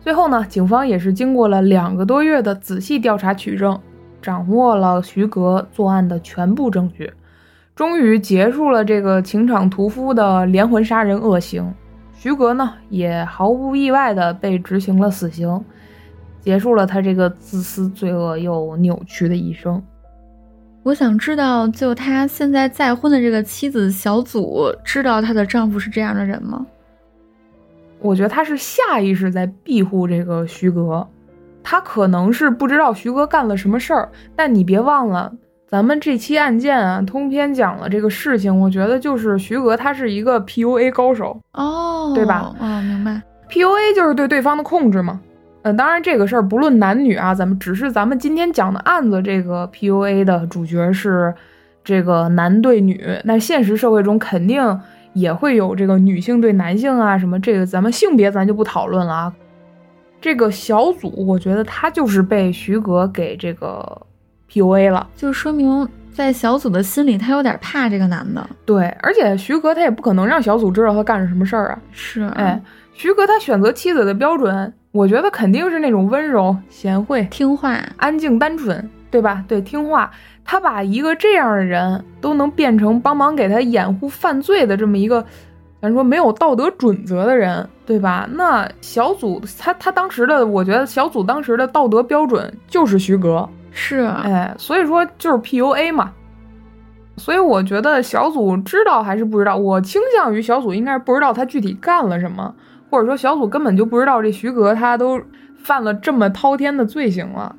[0.00, 3.80] 最后呢，警方也是经过了两个多月的仔细调查取证，
[4.20, 7.12] 掌握了徐格作案的全部证据。
[7.74, 11.72] 终于结束了这个情场屠夫的连环杀人恶行，
[12.14, 15.62] 徐格呢也毫不意外的被执行了死刑，
[16.40, 19.82] 结束了他这个自私、罪恶又扭曲的一生。
[20.86, 26.64] 我想知道，就他现在再婚的这个妻子小组，知道她的丈夫是这样的人吗？
[27.98, 31.04] 我觉得他是下意识在庇护这个徐格，
[31.60, 35.32] 他可能是不知道徐格干了什么事儿，但你别忘了。
[35.66, 42.54] 咱们这期案件啊，通篇讲了这个事情，我觉得就是徐格他是一个 PUA 高手哦，对吧？
[42.60, 43.20] 哦，明白。
[43.50, 45.20] PUA 就是对对方的控制嘛。
[45.66, 51.34] 呃，当然这个事儿不论男女啊，咱们只是咱们今天讲的案子，这个 PUA 的主角是
[51.82, 54.80] 这个男对女，那现实社会中肯定
[55.12, 59.34] 也会有这个女性对男性啊什么，这个咱们性别咱就不讨论了啊。
[60.20, 64.02] 这个小组，我觉得他就是被徐格给这个。
[64.48, 68.48] PUA 了，就说明在小组的心里，他有点怕这个男的。
[68.64, 71.78] 对，而且徐格他也不可能让小组知道他干了什么事儿啊。
[71.90, 72.62] 是，哎，
[72.92, 79.44] 徐格他选择妻子的标准，我觉得肯定是那种温柔、贤惠、听话、安静、单纯，对吧？
[79.46, 80.10] 对，听话。
[80.48, 85.24] 他把一个这样的人都能变成帮忙给他掩护犯罪的这么一个，
[85.82, 88.28] 咱说没有道德准则的人，对吧？
[88.30, 93.48] 那小组他他当时的，我觉得小组当时的道德标准就是徐格。
[93.72, 96.12] 是，啊哎，所以说就是 PUA 嘛，
[97.16, 102.54] 所以我觉得小组知道还是不知道，我倾向于小组应该是不知道他具体干了什么，
[102.90, 105.20] 或者说小组根本就不知道这徐格他都
[105.56, 107.54] 犯了这么滔天的罪行了，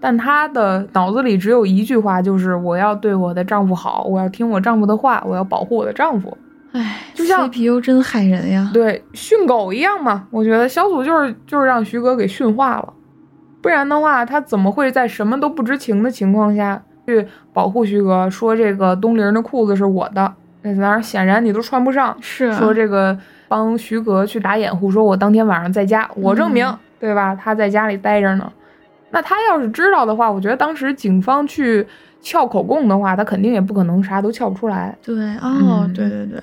[0.00, 6.36] 但他的脑子里只有一句话，就是我要对我的丈夫好，我要听我丈夫的话，我要保护我的丈夫。
[6.72, 10.28] 唉，就像 CPU 真害人呀，对，训狗一样嘛。
[10.30, 12.92] 我觉得小组就是就是让徐格给驯化了。
[13.60, 18.30] 不然的话，他怎么会在什么都不知情的情况下去保护徐格？
[18.30, 22.16] 说这个东陵的裤子是我的，那当然显然你都穿不上。
[22.20, 23.18] 是说这个
[23.50, 27.34] 帮徐格去打掩护，说我当天晚上在家，我证明，嗯、对吧？
[27.34, 28.52] 他在家里待着呢。
[29.10, 31.84] 那他要是知道的话，我觉得当时警方去
[32.20, 34.96] 撬口供的话，他肯定也不可能啥都撬不出来。
[35.02, 36.40] 对，哦，嗯、对对对。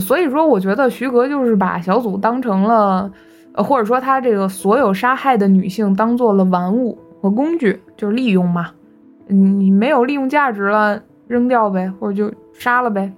[0.00, 3.10] 所以说，我觉得徐格就是把小组当成了。
[3.54, 8.70] 呃，或者说他这个所有杀害的女性当做了玩物和工具，就是利用嘛。
[9.26, 13.10] 你没有利用价值了，扔掉呗，或者就杀了呗。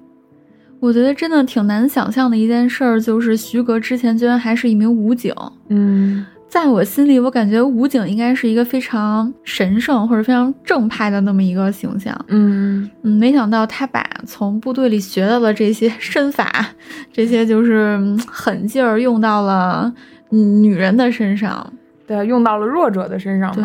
[0.81, 5.35] 我觉得真的挺难想象的一件事儿，就是徐格之前居然还是一名武警。
[5.69, 12.19] 嗯，在我心里，我感觉武警应该是一个非常神圣或者非常正派的那么一个形象。
[12.29, 16.51] 嗯嗯，没想到他把从部队里学到的这些身法，
[17.13, 19.93] 这些就是狠劲儿用到了。
[20.33, 21.73] 嗯，女人的身上，
[22.07, 23.53] 对，用到了弱者的身上。
[23.53, 23.65] 对，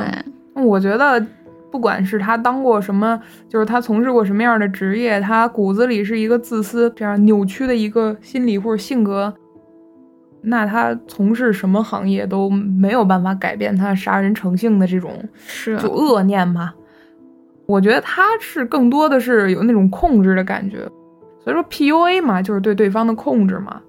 [0.63, 1.23] 我觉得，
[1.75, 3.19] 不管是他当过什么，
[3.49, 9.33] 就是他从事过什么样的职业，他骨子里是一个自私、这样扭曲的一个心理或者性格，
[10.41, 16.73] 那他从事什么行业都没有办法改变他杀人成性的这种是就恶念嘛。
[17.65, 20.77] 我觉得他是更多的是有那种控制的感觉，
[21.43, 23.81] 所以说 PUA 嘛，就是对对方的控制嘛。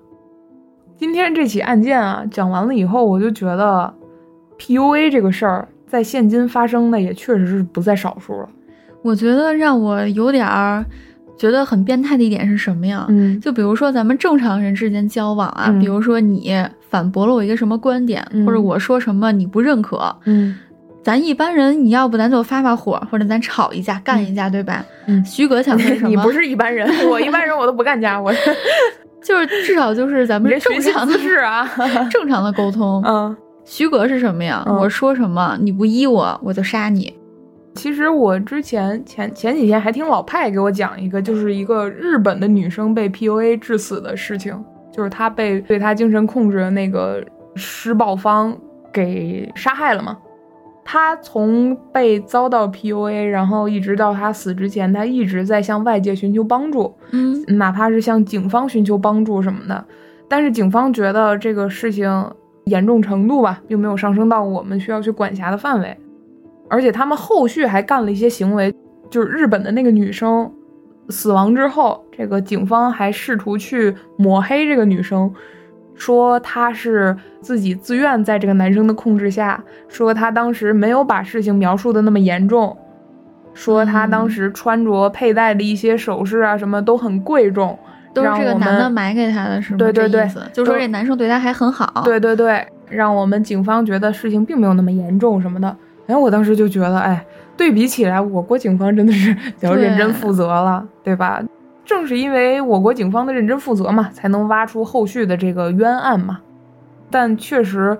[0.96, 3.94] 今天这起案件啊，讲完了以后，我就觉得
[4.58, 8.48] PUA 这个事儿在现今发生的也确实是不在少数了。
[9.02, 10.84] 我觉得让我有点儿
[11.38, 13.06] 觉得很变态的一点是什么呀？
[13.08, 16.52] 嗯，就比如说咱们正常人之间交往啊，嗯比如说你
[16.88, 20.56] 反驳了我一个什么观点，嗯或者我说什么你不认可，嗯
[21.04, 24.84] 咱一般人你要不咱就发发火，或者咱吵一架干一架，对吧？
[25.06, 26.08] 嗯徐哥想说什么？
[26.10, 28.32] 你不是一般人， 我一般人我都不干家伙，
[29.22, 31.64] 就是至少就是咱们这正常的姿势啊，
[32.10, 33.00] 正常的沟通。
[33.06, 33.36] 嗯，
[33.66, 34.62] 徐格是什么呀？
[34.66, 37.12] 嗯我说什么你不依我，我就杀你。
[37.74, 47.22] 其实我之前前前几天还听老派给我讲一个，就是一个日本的女生被 PUA 致死的事情，就是她被对她精神控制的那个
[47.56, 48.56] 施暴方
[48.92, 50.16] 给杀害了嘛。
[50.84, 59.84] 她从被遭到 PUA，然后一直到她死之前，她一直在向外界寻求帮助，嗯哪怕是向警方寻求帮助什么的。
[60.28, 62.08] 但是警方觉得这个事情
[62.66, 65.96] 严重程度吧，并没有上升到我们需要去管辖的范围。
[66.68, 68.74] 而且他们后续还干了一些行为，
[69.08, 70.52] 就是日本的那个女生
[71.08, 75.32] 死亡之后，这个警方还试图去抹黑这个女生，
[75.94, 82.76] 说她是自己自愿在这个男生的控制下，说她当时没有把事情描述的那么严重，
[83.54, 87.78] 说她当时穿着佩戴的一些首饰啊什么都很贵重，
[88.16, 89.78] 都是这个男的买给他的，是吗？
[89.78, 92.02] 对对对就说这男生对他还很好。
[92.04, 95.76] 对对对，让我们警方觉得事情并没有那么严重什么的。
[96.06, 97.24] 哎，我当时就觉得，哎，
[97.56, 101.42] 对比起来，我国警方真的是比较认真负责了，对吧？
[101.84, 106.38] 正是因为我国警方的认真负责嘛，才能挖出后续的这个冤案嘛。
[107.10, 107.96] 但确实，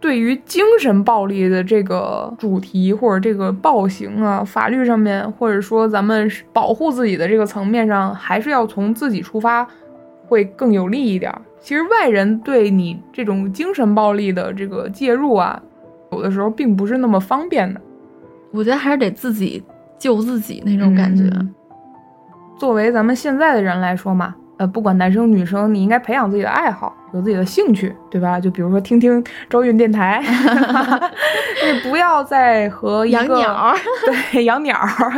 [0.00, 9.66] 对于精神暴力的这个主题或者这个暴行啊，法律上面或者说咱们保护自己的这个层面上，还是要从自己出发，
[10.26, 11.42] 会更有利一点儿。
[11.60, 15.60] 其实外人对你这种精神暴力的这个介入啊，
[16.12, 17.80] 有的时候并不是那么方便的。
[18.52, 19.62] 我觉得还是得自己
[19.98, 21.24] 救自己那种感觉。
[21.24, 21.54] 嗯
[22.58, 28.38] 作为咱们现在的人来说嘛，呃，不管男生女生，你应该培养自己的爱好，有自己的兴趣，对吧？
[28.40, 30.20] 就比如说听听周韵电台，
[31.64, 33.76] 你 不要再和养鸟儿
[34.32, 35.12] 对养鸟儿，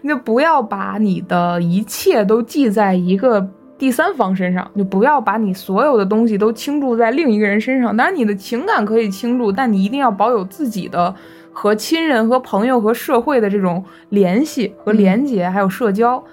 [0.00, 3.46] 你就不要把你的一切都记在一个
[3.76, 7.94] 第三方身上，就不要把你所有的东西都倾注在另一个人身上。
[7.94, 11.14] 当然，你的情感可以倾注，但你一定要保有自己的
[11.52, 16.24] 和亲人、和朋友、和社会的这种联系和连接，还有社交。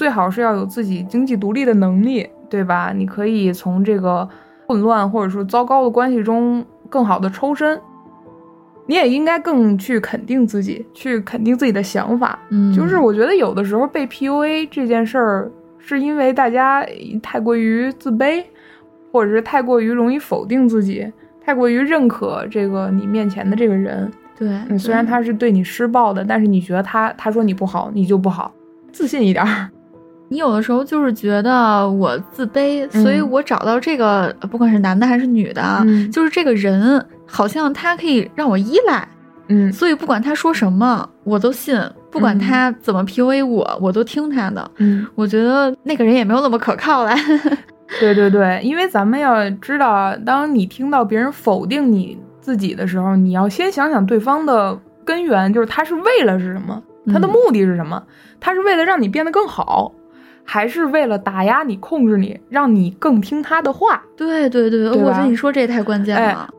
[0.00, 2.90] 最好是要有自己经济独立的能力，对吧？
[2.96, 4.26] 你可以从这个
[4.66, 7.78] 混乱或者说糟糕的关系中更好的抽身。
[8.86, 12.38] 你也应该更去肯定自己，去肯定自己的想法。
[12.48, 16.82] 嗯，就是我觉得有的时候被 PUA 这件事儿，是因为大家
[17.22, 18.42] 太过于自卑，
[19.12, 21.06] 或者是太过于容易否定自己，
[21.44, 24.10] 太过于认可这个你面前的这个人。
[24.38, 28.50] 对，嗯，虽然他是对你施暴的，但是你觉得他他说你不好，你就不好，
[28.90, 29.68] 自信一点儿。
[30.30, 39.06] 你有的时候就是觉得我自卑，嗯所以我找到这个，不管是男的还是女的，嗯就是这个人好像他可以让我依赖，
[39.48, 41.76] 嗯所以不管他说什么我都信，
[42.12, 44.70] 不管嗯他怎么 PUA 我，我都听他的。
[44.76, 47.12] 嗯，我觉得那个人也没有那么可靠了。
[47.98, 56.80] 对对对，因为咱们要知道啊，当你听到别人否定你自己的时候，你要先想想对方的根源，就是他是为了是什么，
[57.12, 58.00] 他的嗯目的是什么？
[58.38, 59.92] 他是为了让你变得更好，
[60.52, 64.02] 还是为了打压你、控制你，让你更听他的话？
[64.16, 66.52] 对对对，对我觉得你说这也太关键哎了。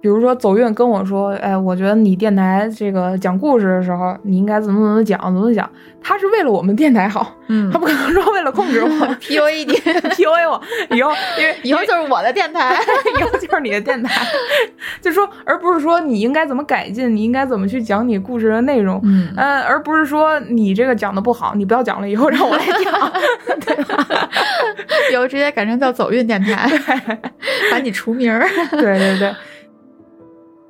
[0.00, 5.68] 比如说走运跟我说，哎，我觉得你电台这个讲故事的时候，你应该怎么怎么讲，怎么讲。
[6.08, 7.68] 他是为了我们电台好，嗯。
[7.72, 8.88] 他不可能说为了控制我
[9.18, 9.74] PUA 你，
[10.14, 10.62] PUA 我，
[10.94, 12.78] 以后因为 以后就是我的电台。
[13.18, 14.24] 以后就是你的电台，
[15.00, 23.12] 就说而不是说你应该怎么改进，你应该怎么去讲你故事的内容，嗯，呃，而不是说你这个讲的不好，你不要讲了，以后让我来讲，
[23.60, 23.74] 对。
[23.84, 24.06] 吧？
[25.12, 26.70] 以后直接改成叫走运电台，
[27.70, 28.46] 把你除名儿。
[28.70, 29.34] 对对对，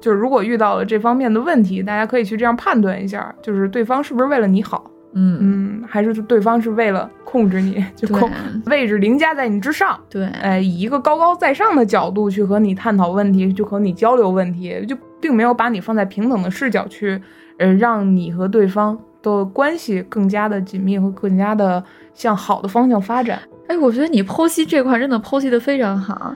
[0.06, 8.30] 就是如果遇到了这方面的问题，大家可以去这样判断一下，就是对方是不是为了你好，嗯，嗯，还是对方是为了控制你， 就对控
[8.66, 9.98] 位置凌驾在你之上。
[10.08, 17.20] 对，哎，以一个高高在上的角度去和你探讨问题，就和你交流问题，就并没有把你放在平等的视角去，
[17.58, 21.82] 呃，让你和对方的关系更加的紧密和更加的
[22.14, 23.40] 向好的方向发展。
[23.66, 26.32] 哎，我觉得你剖析这块真的剖析的非常好。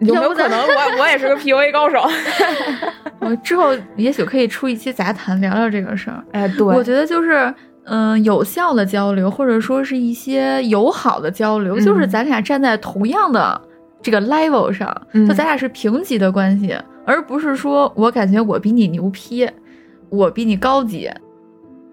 [0.00, 2.02] 有没有可能我我也是个 PUA 高手？
[3.20, 6.24] 我之后也许可以出一期杂谈聊聊这个事儿。
[6.32, 7.52] 哎，对，我觉得就是。
[7.84, 13.60] 嗯，有效的交流，或者说是一些友好的交流，嗯就是咱俩站在同样的
[14.00, 19.48] 这个 level 上，嗯就咱俩是平级的关系，而不是说我感觉我比你牛批，
[20.08, 21.10] 我比你高级。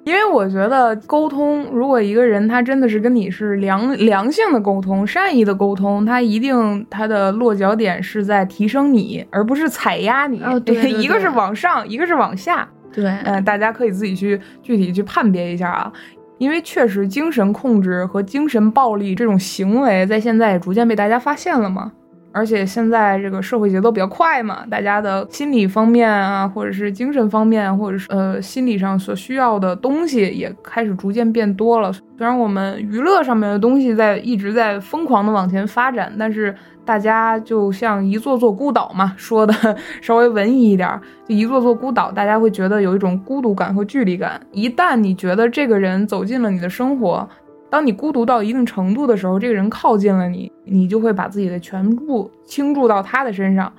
[0.07, 10.41] 因为我觉得沟通，如果一个人他真的是跟你是良良性的沟通、善意的沟通，他一定他的落脚点是在提升你，而不是踩压你。
[10.41, 12.65] 哦对对 一个是往上，一个是往下。
[12.93, 15.91] 对，嗯、大家可以自己去具体去判别一下啊。
[16.37, 21.91] 因为确实，精神控制和精神暴力这种行为在现在也逐渐被大家发现了嘛。
[22.37, 31.91] 而且现在这个社会节奏比较快嘛，大家的心理方面啊，或者是精神方面，或者是呃心理上所需要的东西也开始逐渐变多了。
[31.91, 39.53] 虽然我们娱乐上面的东西在一直在疯狂的往前发展，但是大家就像一座座孤岛嘛，说的
[40.01, 40.89] 稍微文艺一点，
[41.27, 44.39] 就一座座孤岛，大家会觉得有一种孤独感和距离感。
[44.51, 47.27] 一旦你觉得这个人走进了你的生活，
[47.69, 53.71] 当你孤独到一定程度的时候，这个人靠近了你，你就会把自己的全部倾注到他的身上，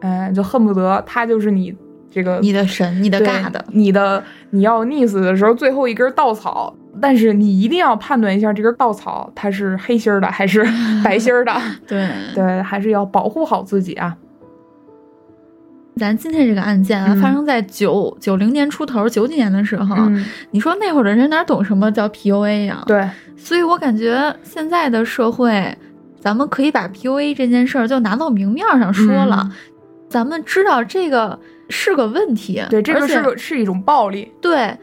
[0.00, 1.74] 嗯，就恨不得他就是你
[2.10, 6.74] 这个你的神，你的尬的，你的你要溺死的时候最后一根稻草。
[6.98, 10.66] 但是你一定要判断一下这根稻草它是黑心的还是
[11.04, 11.52] 白心的，
[11.86, 14.16] 对对，还是要保护好自己啊。
[15.98, 19.96] 咱今天这个案件啊，发生在九九零年出头，九几年的时候。
[20.50, 22.82] 你说那会儿的人哪懂什么叫 PUA 呀？
[22.86, 25.74] 对，所以我感觉现在的社会，
[26.20, 29.50] 咱们可以把 PUA 这件事儿就拿到明面上说了。
[30.10, 31.38] 咱们知道这个
[31.70, 34.30] 是个问题，对，这个是是一种暴力。
[34.42, 34.76] 对，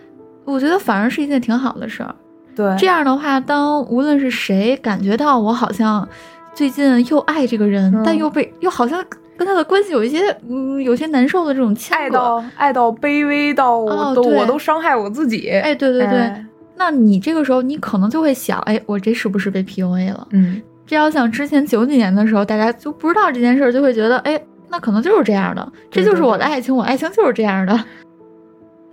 [0.45, 2.15] 我觉得反而是一件挺好的事儿。
[2.55, 6.07] 对，这样的话，当无论是谁感觉到我好像
[6.55, 9.05] 最近又爱这个人，但又被又好像。
[9.37, 15.49] 跟他的关系有一些，嗯，有些难受的这种爱到爱到卑微到我都我都伤害我自己。
[15.49, 20.27] 哎，对对对，那你这个时候你可能就会想，哎，我这是不是被 PUA 了？
[20.31, 27.79] 嗯，这要像之前九几年的时候，大家就不知道这件事，就会觉得，哎，那可能就是这样的，这就是我的爱情，我爱情就是这样的。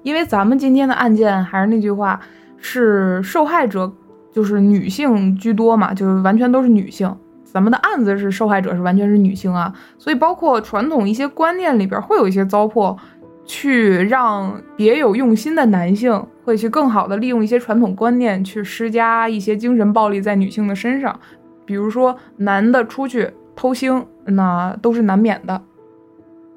[0.03, 2.19] 因为咱们今天的案件还是那句话，
[2.57, 3.93] 是受害者
[4.33, 7.15] 就是女性居多嘛，就是完全都是女性。
[7.53, 12.97] 咱们的案子是受害者是完全是女性啊，所以包括传统一些观念里边会有一些糟粕，
[13.45, 21.19] 去让别有用心的男性会去更好的利用一些传统观念去施加一些精神暴力在女性的身上，
[21.65, 25.61] 比如说男的出去偷腥，那都是难免的，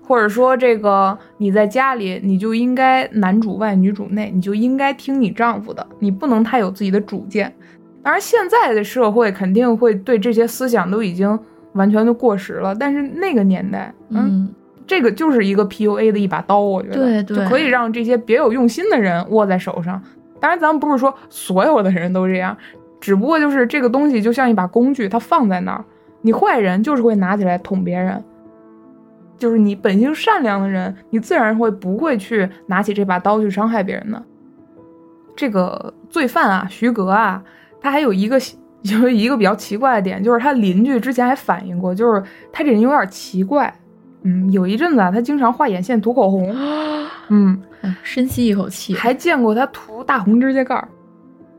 [0.03, 7.51] 或者说这个你在家里你就应该男主外女主内，你就应该听你丈夫的，你不能太有自己的主见。
[8.03, 11.39] 当然，现在的社会肯定会对这些思想都已经
[11.71, 12.75] 完全的过时了。
[12.75, 14.53] 但是那个年代，嗯，
[14.85, 20.01] 这个就是一个 PUA 的一把刀，我觉得，对对，就可以让这些别有用心的人握在手上。
[20.41, 22.57] 当然，咱们不是说所有的人都这样，
[22.99, 25.85] 只不过就是这个东西就像一把工具，它放在那儿，
[26.21, 28.21] 你坏人就是会拿起来捅别人，
[29.37, 34.21] 就是你本性善良的人，你自然会不会去拿起这把刀去伤害别人的。
[35.37, 37.41] 这个罪犯啊，徐格啊。
[37.83, 38.39] 他还有一个，
[38.83, 43.71] 有一个比较奇怪的点，就是他邻居之前还反映过，就是他这人有点奇怪。
[44.23, 46.55] 嗯，有一阵子啊，他经常画眼线、涂口红。
[47.27, 47.61] 嗯，
[48.01, 48.93] 深吸一口气。
[48.93, 50.87] 还见过他涂大红指甲盖儿。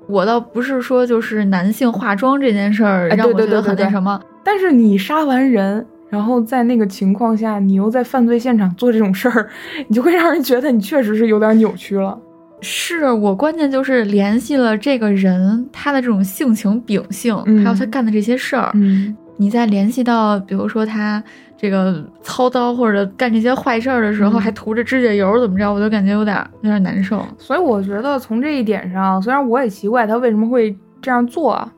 [0.06, 9.48] 我倒不是说就是男性化妆这件事儿让我觉得很那什么，但是你杀完人，然后在那个情况下，你又在犯罪现场做这种事儿，
[9.88, 12.18] 你就会让人觉得你确实是有点扭曲了。
[12.64, 18.70] 是我关键就是联系了这个人他的这种性情秉性，还有他干的这些事儿。
[18.74, 21.22] 嗯，你再联系到，比如说他
[21.56, 27.22] 这个操刀或者干这些坏事儿的时候，还涂着指甲油，怎么着，我就感觉有点有点难受。
[27.38, 31.70] 所以我觉得从这一点上，虽然我也奇怪他为什么会这样做啊，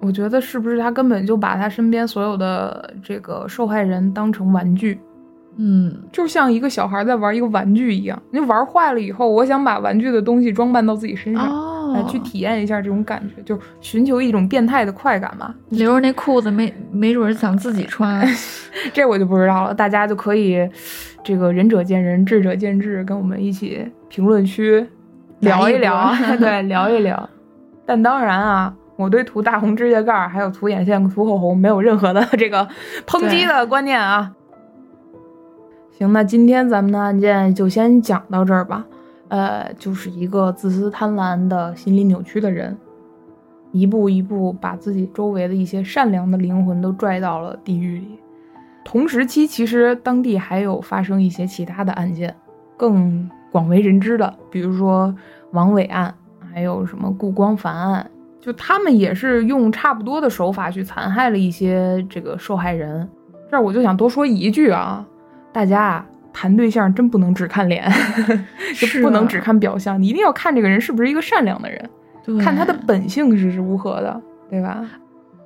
[0.00, 5.00] 我觉得是不是他根本就把他身边所有的这个受害人当成玩具。
[5.58, 15.54] 嗯，就像一个小孩在玩一个玩具一样，你玩坏了以后，我想把玩具的东西装扮到自己身上，来去体验一下这种感觉，就寻求一种变态的快感嘛。
[15.70, 18.26] 留着那裤子没没准想自己穿，
[18.92, 19.72] 这我就不知道了。
[19.74, 20.68] 大家就可以
[21.24, 24.86] 这个仁者见仁，智者见智，跟我们一起评论区
[25.40, 27.28] 聊一聊， 对，聊一聊。
[27.86, 32.68] 但当然啊，我对涂大红指甲盖儿还有涂眼线、涂口红没有任何的 这个
[33.06, 34.30] 抨击的观念啊。
[35.98, 38.84] 行，那今天咱们的案件就先讲到这儿吧。
[39.28, 42.76] 呃，就是一个自私贪婪的心理扭曲的人，
[43.72, 48.18] 一步一步把自己周围的一些善良的灵魂都拽到了地狱里。
[48.84, 52.34] 同时期，其实当地还有发生一些其他的案件，
[52.76, 55.14] 更广为人知的，比如说
[55.52, 56.14] 王伟案，
[56.52, 63.08] 还有什么顾光凡案，就他们也是用差不多的手法去残害了一些这个受害人。
[63.50, 65.06] 这儿我就想多说一句啊。
[65.56, 67.90] 大家啊，谈对象真不能只看脸，
[68.76, 71.90] 就不能只看表象，你一定要看这个人是不是一个善良的人，
[72.38, 74.84] 看他的本性是如何的，对吧？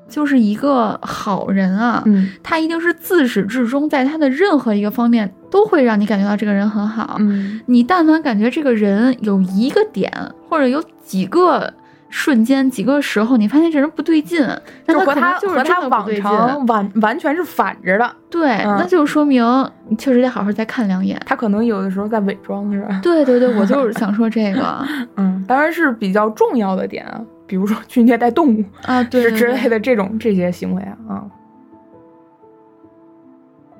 [0.08, 7.14] 就是一个好人啊，嗯，他一定是自始至终在他的任何一个方面都会让你感觉到这个人很好。
[7.20, 10.12] 嗯，你但凡感觉这个人有一个点
[10.48, 11.72] 或者有几个
[12.10, 14.44] 瞬间几个时候，你发现这人不对劲，
[14.84, 16.14] 那就和他就是和他往。
[16.16, 18.16] 常完完全是反着的。
[18.28, 19.44] 对，嗯那就说明
[19.88, 21.20] 你确实得好好再看两眼。
[21.24, 23.00] 他可能有的时候在伪装，是吧？
[23.02, 24.84] 对对对，我就是 想说这个
[25.16, 31.24] 嗯，当然是比较重要的点啊，比如说去虐待动物啊，对之对对之类的这种这些行为啊啊。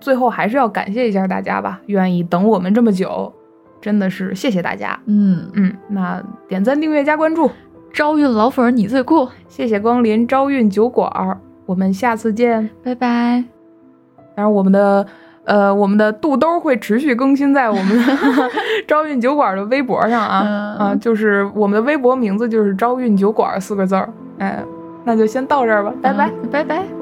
[0.00, 3.32] 最后还是要感谢一下大家吧，愿意等我们这么久，
[3.80, 4.98] 真的是谢谢大家。
[5.06, 7.50] 嗯，嗯，那点赞、订阅、加关注，
[7.92, 12.68] 招运老粉儿你最酷，谢谢光临朝运酒馆儿，我们下次见。
[12.82, 13.44] 拜拜。
[14.34, 15.06] 当然，我们的
[15.44, 18.02] 呃，我们的肚兜会持续更新在我们的
[18.86, 24.08] 朝运酒馆的微博上啊、嗯啊，就是我们的微博名字就是朝运酒馆四个字儿。
[24.38, 24.62] 哎，
[25.04, 26.30] 那就先到这儿吧，拜拜。
[26.42, 26.99] 嗯拜拜。